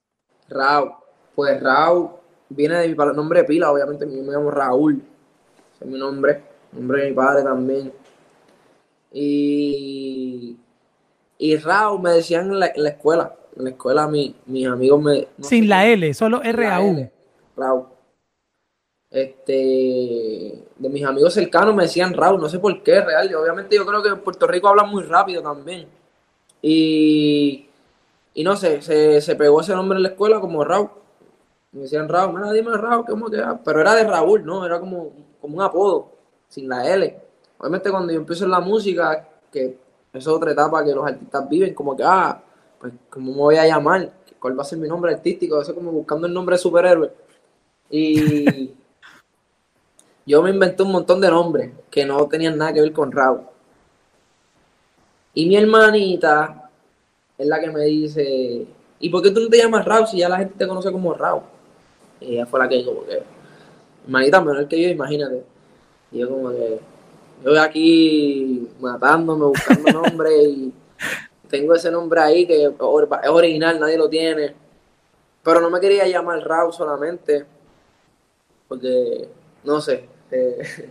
Raúl, 0.48 0.92
pues 1.34 1.60
Raúl 1.62 2.10
viene 2.50 2.76
de 2.76 2.88
mi 2.88 2.94
nombre 2.94 3.40
de 3.40 3.44
pila, 3.46 3.72
obviamente 3.72 4.04
yo 4.04 4.22
me 4.22 4.32
llamo 4.32 4.50
Raúl, 4.50 5.02
es 5.80 5.86
mi 5.86 5.98
nombre, 5.98 6.42
nombre 6.72 7.02
de 7.02 7.08
mi 7.10 7.16
padre 7.16 7.42
también. 7.42 7.92
Y 9.10 10.58
y 11.38 11.56
Raúl 11.56 12.00
me 12.00 12.10
decían 12.10 12.50
en 12.50 12.60
la, 12.60 12.66
escuela, 12.66 13.34
en 13.56 13.64
la 13.64 13.70
escuela 13.70 14.08
mi, 14.08 14.34
mis 14.46 14.66
amigos 14.66 15.02
me... 15.02 15.28
Sin 15.40 15.68
la 15.68 15.86
L, 15.86 16.14
solo 16.14 16.42
R-A-U. 16.42 17.10
Raúl. 17.56 17.86
Este, 19.16 20.64
de 20.76 20.88
mis 20.88 21.04
amigos 21.04 21.32
cercanos 21.32 21.74
me 21.74 21.84
decían 21.84 22.12
Raúl, 22.12 22.40
no 22.40 22.48
sé 22.48 22.58
por 22.58 22.82
qué, 22.82 23.00
real. 23.00 23.34
obviamente 23.34 23.76
yo 23.76 23.86
creo 23.86 24.02
que 24.02 24.10
en 24.10 24.20
Puerto 24.20 24.46
Rico 24.46 24.68
hablan 24.68 24.90
muy 24.90 25.02
rápido 25.04 25.42
también. 25.42 25.88
Y, 26.60 27.68
y 28.34 28.44
no 28.44 28.56
sé, 28.56 28.82
se, 28.82 29.20
se, 29.20 29.36
pegó 29.36 29.60
ese 29.60 29.74
nombre 29.74 29.96
en 29.96 30.02
la 30.02 30.10
escuela 30.10 30.40
como 30.40 30.64
Raúl. 30.64 30.90
Me 31.72 31.82
decían 31.82 32.08
Raúl, 32.08 32.34
mira, 32.34 32.52
dime 32.52 32.76
Raúl, 32.76 33.04
¿cómo 33.06 33.30
va? 33.30 33.58
Pero 33.64 33.80
era 33.80 33.94
de 33.94 34.04
Raúl, 34.04 34.44
¿no? 34.44 34.66
Era 34.66 34.78
como, 34.80 35.12
como 35.40 35.56
un 35.56 35.62
apodo, 35.62 36.12
sin 36.48 36.68
la 36.68 36.86
L. 36.92 37.18
Obviamente 37.58 37.90
cuando 37.90 38.12
yo 38.12 38.18
empiezo 38.18 38.44
en 38.44 38.50
la 38.50 38.60
música, 38.60 39.26
que 39.50 39.78
es 40.12 40.26
otra 40.26 40.52
etapa 40.52 40.84
que 40.84 40.94
los 40.94 41.06
artistas 41.06 41.48
viven, 41.48 41.74
como 41.74 41.96
que, 41.96 42.02
ah, 42.04 42.42
pues, 42.78 42.92
¿cómo 43.08 43.32
me 43.32 43.38
voy 43.38 43.56
a 43.56 43.66
llamar? 43.66 44.12
¿Cuál 44.38 44.58
va 44.58 44.62
a 44.62 44.66
ser 44.66 44.78
mi 44.78 44.88
nombre 44.88 45.14
artístico? 45.14 45.60
Eso 45.60 45.74
como 45.74 45.90
buscando 45.90 46.26
el 46.26 46.34
nombre 46.34 46.56
de 46.56 46.58
superhéroe. 46.58 47.12
Y 47.90 48.74
yo 50.26 50.42
me 50.42 50.50
inventé 50.50 50.82
un 50.82 50.90
montón 50.90 51.20
de 51.20 51.30
nombres 51.30 51.70
que 51.88 52.04
no 52.04 52.26
tenían 52.26 52.58
nada 52.58 52.72
que 52.72 52.80
ver 52.80 52.92
con 52.92 53.12
Raúl. 53.12 53.42
Y 55.32 55.46
mi 55.46 55.56
hermanita 55.56 56.68
es 57.38 57.46
la 57.46 57.60
que 57.60 57.70
me 57.70 57.84
dice, 57.84 58.66
¿y 58.98 59.08
por 59.08 59.22
qué 59.22 59.30
tú 59.30 59.40
no 59.40 59.48
te 59.48 59.58
llamas 59.58 59.84
Raúl 59.84 60.08
si 60.08 60.18
ya 60.18 60.28
la 60.28 60.38
gente 60.38 60.54
te 60.58 60.66
conoce 60.66 60.90
como 60.90 61.14
Raúl? 61.14 61.42
Y 62.20 62.34
ella 62.34 62.46
fue 62.46 62.58
la 62.58 62.68
que 62.68 62.76
dijo, 62.76 62.92
porque 62.92 63.22
hermanita 64.04 64.40
menor 64.40 64.66
que 64.66 64.82
yo, 64.82 64.88
imagínate. 64.88 65.44
Y 66.10 66.18
yo 66.18 66.28
como 66.28 66.50
que, 66.50 66.80
yo 67.44 67.60
aquí 67.60 68.68
matándome, 68.80 69.44
buscando 69.44 69.92
nombres 70.02 70.48
y 70.48 70.72
tengo 71.48 71.74
ese 71.74 71.90
nombre 71.90 72.20
ahí 72.20 72.46
que 72.46 72.64
es 72.64 72.72
original, 73.28 73.78
nadie 73.78 73.96
lo 73.96 74.08
tiene. 74.08 74.54
Pero 75.44 75.60
no 75.60 75.70
me 75.70 75.78
quería 75.78 76.08
llamar 76.08 76.40
Raúl 76.40 76.72
solamente, 76.72 77.46
porque, 78.66 79.28
no 79.62 79.80
sé, 79.80 80.15
eh, 80.30 80.90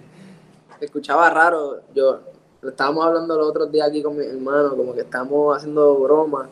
escuchaba 0.79 1.29
raro. 1.29 1.81
Yo 1.93 2.19
estábamos 2.63 3.05
hablando 3.05 3.37
los 3.37 3.49
otros 3.49 3.71
días 3.71 3.87
aquí 3.89 4.01
con 4.01 4.17
mi 4.17 4.25
hermano, 4.25 4.75
como 4.75 4.93
que 4.93 5.01
estamos 5.01 5.55
haciendo 5.55 5.95
bromas 5.97 6.47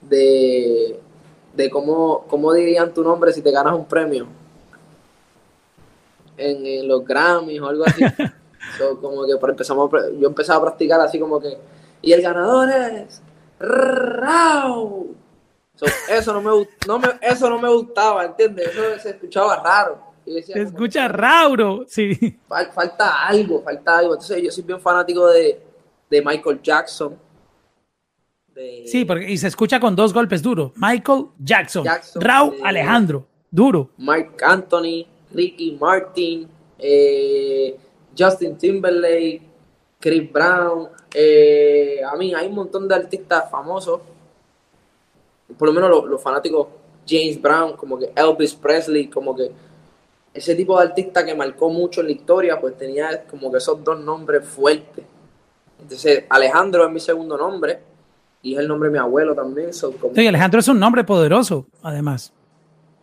de, 0.00 0.98
de 1.54 1.70
cómo, 1.70 2.24
cómo 2.28 2.52
dirían 2.52 2.94
tu 2.94 3.02
nombre 3.02 3.32
si 3.32 3.42
te 3.42 3.50
ganas 3.50 3.74
un 3.74 3.86
premio 3.86 4.26
en, 6.38 6.88
los 6.88 7.04
Grammys 7.04 7.60
o 7.60 7.68
algo 7.68 7.84
así. 7.84 8.02
como 9.00 9.26
que 9.26 9.32
empezamos, 9.32 9.90
yo 10.18 10.28
empezaba 10.28 10.58
a 10.58 10.62
practicar 10.62 11.00
así 11.00 11.18
como 11.18 11.40
que, 11.40 11.58
y 12.00 12.12
el 12.12 12.22
ganador 12.22 12.68
es 12.70 13.22
Raúl. 13.58 15.16
eso, 16.08 16.32
no 16.32 16.40
me, 16.40 16.68
no 16.86 16.98
me, 16.98 17.08
eso 17.20 17.50
no 17.50 17.58
me 17.58 17.68
gustaba, 17.68 18.24
¿entiendes? 18.24 18.68
Eso 18.68 19.02
se 19.02 19.10
escuchaba 19.10 19.56
raro. 19.56 20.07
Se 20.44 20.62
escucha 20.62 21.08
Rauro, 21.08 21.84
sí. 21.86 22.38
Falta 22.48 23.26
algo, 23.26 23.62
falta 23.62 23.98
algo. 23.98 24.14
Entonces 24.14 24.42
yo 24.42 24.50
soy 24.50 24.64
bien 24.64 24.80
fanático 24.80 25.26
de, 25.28 25.60
Michael 26.10 26.60
Jackson. 26.62 27.18
Sí, 28.86 29.04
porque, 29.04 29.30
y 29.30 29.38
se 29.38 29.46
escucha 29.46 29.78
con 29.78 29.94
dos 29.94 30.12
golpes 30.12 30.42
duros. 30.42 30.72
Michael 30.74 31.26
Jackson, 31.38 31.84
Raúl 32.16 32.56
Alejandro, 32.64 33.26
duro. 33.50 33.90
Mike 33.98 34.44
Anthony, 34.44 35.06
Ricky 35.32 35.78
Martin, 35.80 36.48
eh, 36.78 37.76
Justin 38.18 38.58
Timberlake, 38.58 39.42
Chris 40.00 40.32
Brown. 40.32 40.88
Eh, 41.14 42.00
a 42.04 42.16
mí 42.16 42.34
hay 42.34 42.48
un 42.48 42.54
montón 42.54 42.88
de 42.88 42.94
artistas 42.96 43.48
famosos. 43.50 44.00
Por 45.56 45.68
lo 45.68 45.72
menos 45.72 46.04
los 46.06 46.20
fanáticos 46.20 46.66
James 47.08 47.40
Brown, 47.40 47.76
como 47.76 47.98
que 47.98 48.12
Elvis 48.14 48.54
Presley, 48.54 49.06
como 49.08 49.34
que 49.34 49.50
ese 50.38 50.54
tipo 50.54 50.78
de 50.78 50.86
artista 50.86 51.24
que 51.24 51.34
marcó 51.34 51.68
mucho 51.68 52.00
en 52.00 52.06
la 52.06 52.12
historia, 52.12 52.60
pues 52.60 52.76
tenía 52.76 53.24
como 53.24 53.50
que 53.50 53.58
esos 53.58 53.82
dos 53.82 54.00
nombres 54.00 54.44
fuertes. 54.44 55.04
Entonces, 55.80 56.24
Alejandro 56.28 56.86
es 56.86 56.92
mi 56.92 57.00
segundo 57.00 57.36
nombre 57.36 57.78
y 58.42 58.54
es 58.54 58.60
el 58.60 58.68
nombre 58.68 58.88
de 58.88 58.94
mi 58.94 58.98
abuelo 58.98 59.34
también. 59.34 59.72
sí, 59.72 60.26
Alejandro 60.26 60.60
es 60.60 60.68
un 60.68 60.78
nombre 60.78 61.04
poderoso, 61.04 61.66
además. 61.82 62.32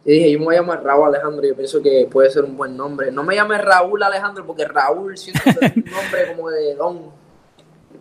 Y 0.05 0.11
dije, 0.11 0.31
yo 0.31 0.39
me 0.39 0.45
voy 0.45 0.55
a 0.55 0.61
llamar 0.61 0.83
Raúl 0.83 1.07
Alejandro, 1.07 1.47
yo 1.47 1.55
pienso 1.55 1.81
que 1.81 2.07
puede 2.09 2.29
ser 2.29 2.43
un 2.43 2.55
buen 2.55 2.77
nombre. 2.77 3.11
No 3.11 3.23
me 3.23 3.35
llame 3.35 3.57
Raúl 3.57 4.03
Alejandro 4.03 4.45
porque 4.45 4.65
Raúl 4.65 5.17
siento 5.17 5.41
que 5.43 5.65
es 5.65 5.75
un 5.75 5.83
nombre 5.91 6.35
como 6.35 6.49
de 6.49 6.75
don 6.75 7.11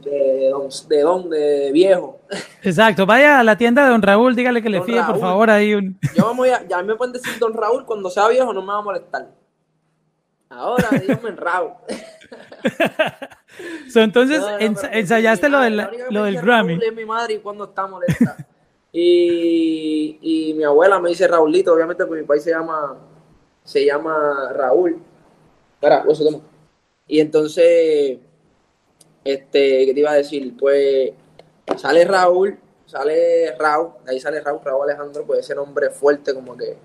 de 0.05 0.49
don, 0.51 0.69
de 0.89 1.01
don, 1.01 1.31
de 1.31 1.71
viejo. 1.73 2.21
Exacto, 2.63 3.07
vaya 3.07 3.41
a 3.41 3.45
la 3.45 3.57
tienda 3.57 3.85
de 3.85 3.91
don 3.91 4.03
Raúl, 4.03 4.37
dígale 4.37 4.63
que 4.63 4.69
le 4.69 4.83
fíe, 4.83 5.03
por 5.05 5.19
favor, 5.19 5.51
ahí 5.51 5.75
un... 5.75 5.99
Yo 6.15 6.25
vamos 6.25 6.49
a, 6.49 6.67
ya 6.67 6.83
me 6.83 6.95
pueden 6.95 7.13
decir 7.13 7.39
don 7.39 7.55
Raúl, 7.55 7.85
cuando 7.85 8.11
sea 8.11 8.29
viejo 8.29 8.53
no 8.53 8.63
me 8.63 8.69
va 8.69 8.79
a 8.79 8.83
molestar. 8.83 9.29
Ahora, 10.49 10.89
dígame 10.91 11.31
Raúl. 11.33 11.73
entonces, 13.95 14.43
ensayaste 14.61 15.49
lo, 15.49 15.61
del, 15.61 15.89
lo 16.11 16.25
del 16.25 16.41
Grammy. 16.41 16.79
Es 16.83 16.95
mi 16.95 17.05
madre 17.05 17.35
y 17.35 17.39
cuando 17.39 17.65
está 17.65 17.87
molesta. 17.87 18.37
y, 18.93 20.19
y 20.21 20.55
mi 20.55 20.65
abuela 20.65 21.01
me 21.01 21.09
dice 21.09 21.27
Raulito, 21.27 21.73
obviamente 21.73 22.05
porque 22.07 22.23
mi 22.23 22.27
país 22.27 22.43
se 22.43 22.51
llama, 22.51 22.97
se 23.65 23.85
llama 23.85 24.53
Raúl. 24.53 24.99
Espera, 25.75 26.05
eso 26.09 26.25
toma. 26.25 26.41
Y 27.07 27.21
entonces 27.21 28.19
este, 29.25 29.87
¿qué 29.87 29.95
te 29.95 30.01
iba 30.01 30.11
a 30.11 30.17
decir? 30.17 30.55
Pues 30.59 31.13
sale 31.77 32.05
Raúl, 32.05 32.59
sale 32.87 33.55
Raúl, 33.59 33.93
ahí 34.07 34.21
sale 34.21 34.41
Raúl, 34.41 34.61
Raúl 34.63 34.89
Alejandro, 34.89 35.25
pues 35.25 35.41
ese 35.41 35.55
nombre 35.55 35.91
fuerte, 35.91 36.35
como 36.35 36.57
que 36.57 36.77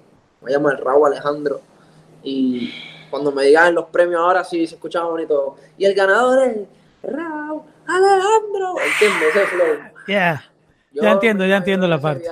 me 0.41 0.51
llama 0.51 0.71
el 0.71 0.77
Raúl 0.77 1.07
Alejandro. 1.07 1.61
Y 2.23 2.73
cuando 3.09 3.31
me 3.31 3.45
digan 3.45 3.75
los 3.75 3.85
premios 3.85 4.21
ahora 4.21 4.43
sí 4.43 4.65
se 4.67 4.75
escucha 4.75 5.03
bonito. 5.03 5.57
Y 5.77 5.85
el 5.85 5.93
ganador 5.93 6.47
es 6.47 6.57
Raúl 7.03 7.61
Alejandro. 7.87 8.75
¿Entiendes? 8.91 9.35
Ese 9.35 9.45
flow. 9.47 9.77
Yeah. 10.07 10.43
ya 10.93 11.11
entiendo, 11.11 11.45
ya 11.45 11.57
entiendo 11.57 11.87
la 11.87 11.99
parte. 11.99 12.25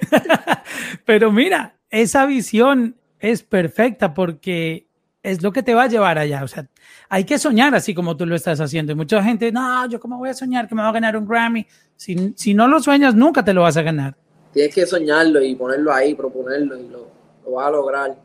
Pero 1.04 1.30
mira, 1.30 1.74
esa 1.90 2.26
visión 2.26 2.96
es 3.18 3.42
perfecta 3.42 4.14
porque 4.14 4.86
es 5.22 5.42
lo 5.42 5.52
que 5.52 5.62
te 5.62 5.74
va 5.74 5.84
a 5.84 5.88
llevar 5.88 6.18
allá. 6.18 6.42
O 6.44 6.48
sea, 6.48 6.66
hay 7.08 7.24
que 7.24 7.38
soñar 7.38 7.74
así 7.74 7.94
como 7.94 8.16
tú 8.16 8.26
lo 8.26 8.34
estás 8.34 8.60
haciendo. 8.60 8.92
Y 8.92 8.94
mucha 8.94 9.22
gente, 9.22 9.52
no, 9.52 9.88
yo 9.88 10.00
cómo 10.00 10.18
voy 10.18 10.30
a 10.30 10.34
soñar 10.34 10.68
que 10.68 10.74
me 10.74 10.82
va 10.82 10.88
a 10.88 10.92
ganar 10.92 11.16
un 11.16 11.26
Grammy. 11.26 11.66
Si, 11.96 12.32
si 12.36 12.54
no 12.54 12.66
lo 12.66 12.80
sueñas, 12.80 13.14
nunca 13.14 13.44
te 13.44 13.52
lo 13.52 13.62
vas 13.62 13.76
a 13.76 13.82
ganar. 13.82 14.16
Tienes 14.52 14.74
que 14.74 14.86
soñarlo 14.86 15.42
y 15.42 15.54
ponerlo 15.54 15.92
ahí, 15.92 16.14
proponerlo 16.14 16.76
y 16.78 16.88
lo, 16.88 17.10
lo 17.44 17.52
vas 17.52 17.68
a 17.68 17.70
lograr. 17.70 18.16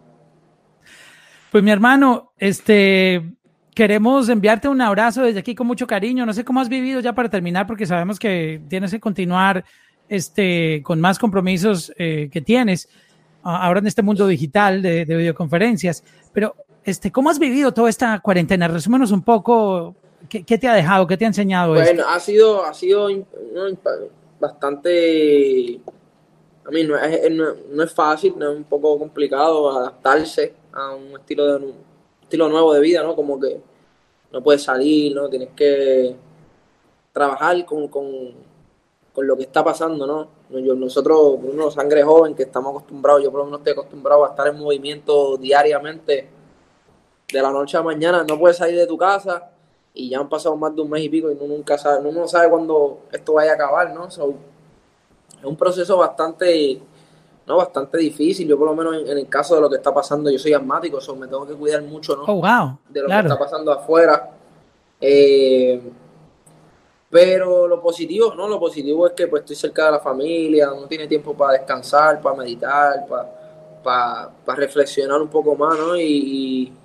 Pues 1.51 1.63
mi 1.63 1.71
hermano, 1.71 2.31
este, 2.37 3.23
queremos 3.73 4.29
enviarte 4.29 4.67
un 4.67 4.81
abrazo 4.81 5.23
desde 5.23 5.39
aquí 5.39 5.53
con 5.53 5.67
mucho 5.67 5.85
cariño. 5.85 6.25
No 6.25 6.33
sé 6.33 6.43
cómo 6.43 6.61
has 6.61 6.69
vivido 6.69 7.01
ya 7.01 7.13
para 7.13 7.29
terminar, 7.29 7.67
porque 7.67 7.85
sabemos 7.85 8.17
que 8.17 8.61
tienes 8.67 8.91
que 8.91 8.99
continuar 8.99 9.63
este, 10.07 10.81
con 10.83 10.99
más 10.99 11.19
compromisos 11.19 11.93
eh, 11.97 12.29
que 12.31 12.41
tienes 12.41 12.89
ahora 13.43 13.79
en 13.79 13.85
este 13.85 14.01
mundo 14.01 14.25
digital 14.25 14.81
de, 14.81 15.05
de 15.05 15.15
videoconferencias. 15.15 16.03
Pero 16.33 16.55
este, 16.85 17.11
¿Cómo 17.11 17.31
has 17.31 17.39
vivido 17.39 17.73
toda 17.73 17.89
esta 17.89 18.19
cuarentena? 18.19 18.67
Resúmenos 18.67 19.11
un 19.11 19.23
poco, 19.23 19.95
¿qué, 20.29 20.43
te 20.43 20.67
ha 20.67 20.73
dejado? 20.75 21.07
¿Qué 21.07 21.17
te 21.17 21.25
ha 21.25 21.27
enseñado? 21.27 21.73
Bueno, 21.73 22.03
ha 22.07 22.19
sido, 22.19 22.63
ha 22.63 22.73
sido 22.75 23.09
bastante... 24.39 25.81
A 26.63 26.69
mí 26.69 26.83
no 26.83 26.95
es, 26.97 27.31
no, 27.31 27.83
es 27.83 27.91
fácil, 27.91 28.35
no 28.37 28.51
es 28.51 28.57
un 28.57 28.63
poco 28.65 28.99
complicado 28.99 29.71
adaptarse 29.71 30.53
a 30.73 30.93
un 30.93 31.19
estilo, 31.19 31.45
de, 31.47 31.65
un 31.65 31.73
estilo 32.21 32.49
nuevo 32.49 32.73
de 32.73 32.81
vida, 32.81 33.01
¿no? 33.01 33.15
Como 33.15 33.39
que 33.39 33.59
no 34.31 34.43
puedes 34.43 34.61
salir, 34.61 35.15
¿no? 35.15 35.27
Tienes 35.27 35.49
que 35.55 36.15
trabajar 37.11 37.65
con, 37.65 37.89
lo 39.17 39.37
que 39.37 39.43
está 39.43 39.63
pasando, 39.63 40.05
¿no? 40.05 40.27
nosotros, 40.75 41.39
uno 41.41 41.71
sangre 41.71 42.03
joven 42.03 42.35
que 42.35 42.43
estamos 42.43 42.71
acostumbrados, 42.71 43.23
yo 43.23 43.31
por 43.31 43.39
lo 43.39 43.45
menos 43.45 43.61
estoy 43.61 43.73
acostumbrado 43.73 44.25
a 44.25 44.29
estar 44.29 44.47
en 44.47 44.59
movimiento 44.59 45.37
diariamente 45.37 46.34
de 47.35 47.41
la 47.41 47.51
noche 47.51 47.75
a 47.77 47.83
mañana 47.83 48.23
no 48.23 48.39
puedes 48.39 48.55
salir 48.55 48.77
de 48.77 48.87
tu 48.87 48.97
casa 48.97 49.49
y 49.93 50.09
ya 50.09 50.19
han 50.19 50.29
pasado 50.29 50.55
más 50.55 50.73
de 50.73 50.81
un 50.81 50.89
mes 50.89 51.03
y 51.03 51.09
pico 51.09 51.29
y 51.29 51.33
uno 51.33 51.53
nunca 51.53 51.77
sabe, 51.77 51.99
uno 51.99 52.21
no 52.21 52.27
sabe 52.27 52.49
cuándo 52.49 52.99
esto 53.11 53.33
vaya 53.33 53.51
a 53.51 53.55
acabar, 53.55 53.93
¿no? 53.93 54.07
es 54.07 54.17
un 55.43 55.55
proceso 55.57 55.97
bastante, 55.97 56.79
no, 57.45 57.57
bastante 57.57 57.97
difícil. 57.97 58.47
Yo 58.47 58.57
por 58.57 58.67
lo 58.67 58.75
menos 58.75 59.09
en, 59.09 59.17
el 59.17 59.27
caso 59.27 59.55
de 59.55 59.61
lo 59.61 59.69
que 59.69 59.75
está 59.75 59.93
pasando, 59.93 60.29
yo 60.29 60.39
soy 60.39 60.53
asmático, 60.53 60.99
so 61.01 61.15
me 61.15 61.27
tengo 61.27 61.45
que 61.45 61.53
cuidar 61.53 61.81
mucho, 61.83 62.15
¿no? 62.15 62.23
Oh, 62.25 62.79
de 62.89 63.01
lo 63.01 63.07
que 63.07 63.19
está 63.19 63.37
pasando 63.37 63.71
afuera. 63.71 64.31
Eh, 64.99 65.81
pero 67.09 67.67
lo 67.67 67.81
positivo, 67.81 68.33
¿no? 68.33 68.47
Lo 68.47 68.59
positivo 68.59 69.07
es 69.07 69.13
que 69.13 69.27
pues 69.27 69.41
estoy 69.41 69.55
cerca 69.57 69.85
de 69.85 69.91
la 69.91 69.99
familia, 69.99 70.67
no 70.67 70.87
tiene 70.87 71.07
tiempo 71.07 71.33
para 71.33 71.53
descansar, 71.53 72.21
para 72.21 72.37
meditar, 72.37 73.05
para, 73.07 74.29
para, 74.45 74.55
reflexionar 74.57 75.21
un 75.21 75.27
poco 75.27 75.55
más, 75.55 75.77
¿no? 75.77 75.95
y 75.95 76.73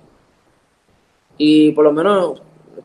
por 1.71 1.83
lo 1.83 1.93
menos 1.93 2.41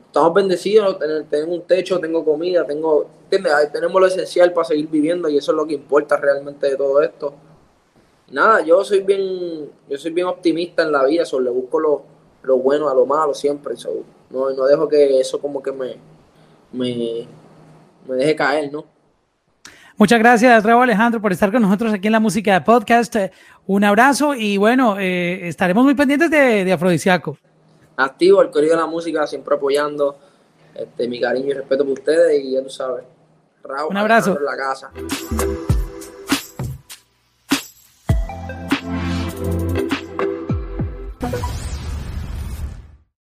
estamos 0.07 0.33
bendecidos, 0.33 0.99
tenemos 1.29 1.59
un 1.59 1.66
techo, 1.66 2.01
tengo 2.01 2.25
comida, 2.25 2.64
tengo, 2.64 3.07
tenemos 3.29 4.01
lo 4.01 4.07
esencial 4.07 4.53
para 4.53 4.69
seguir 4.69 4.88
viviendo 4.88 5.29
y 5.29 5.37
eso 5.37 5.53
es 5.53 5.57
lo 5.57 5.66
que 5.66 5.75
importa 5.75 6.16
realmente 6.16 6.71
de 6.71 6.77
todo 6.77 7.03
esto. 7.03 7.35
nada, 8.31 8.62
yo 8.62 8.83
soy 8.83 9.01
bien, 9.01 9.71
yo 9.88 9.99
soy 9.99 10.12
bien 10.12 10.27
optimista 10.27 10.83
en 10.83 10.92
la 10.92 11.05
vida, 11.05 11.27
solo 11.27 11.45
le 11.45 11.51
busco 11.51 11.79
lo, 11.79 12.03
lo 12.45 12.57
bueno 12.59 12.88
a 12.88 12.95
lo 12.95 13.05
malo 13.05 13.35
siempre. 13.35 13.75
no, 14.31 14.51
no 14.51 14.64
dejo 14.64 14.88
que 14.88 15.21
eso 15.21 15.38
como 15.38 15.62
que 15.62 15.73
me, 15.73 15.97
me, 16.73 17.27
me 18.09 18.16
deje 18.16 18.37
caer, 18.37 18.73
¿no? 18.73 18.85
Muchas 19.99 20.19
gracias, 20.19 20.62
Raúl 20.62 20.83
Alejandro, 20.85 21.23
por 21.23 21.33
estar 21.33 21.51
con 21.51 21.62
nosotros 21.62 21.92
aquí 21.92 22.09
en 22.09 22.12
la 22.12 22.21
música 22.21 22.55
de 22.55 22.61
podcast. 22.61 23.16
Un 23.66 23.83
abrazo 23.83 24.35
y 24.35 24.59
bueno, 24.59 24.99
eh, 24.99 25.49
estaremos 25.49 25.85
muy 25.85 25.95
pendientes 25.95 26.31
de, 26.31 26.64
de 26.64 26.73
Afrodisiaco 26.73 27.38
activo, 27.96 28.42
el 28.42 28.50
corrido 28.50 28.74
de 28.74 28.80
la 28.80 28.87
música, 28.87 29.26
siempre 29.26 29.54
apoyando. 29.54 30.16
Este, 30.74 31.09
mi 31.09 31.18
cariño 31.18 31.46
y 31.46 31.52
respeto 31.54 31.85
por 31.85 31.94
ustedes 31.94 32.44
y 32.44 32.52
ya 32.52 32.62
tú 32.62 32.68
sabes. 32.68 33.04
Raúl, 33.64 33.90
un 33.90 33.96
abrazo. 33.96 34.37
En 34.37 34.44
la 34.44 34.56
casa. 34.56 34.90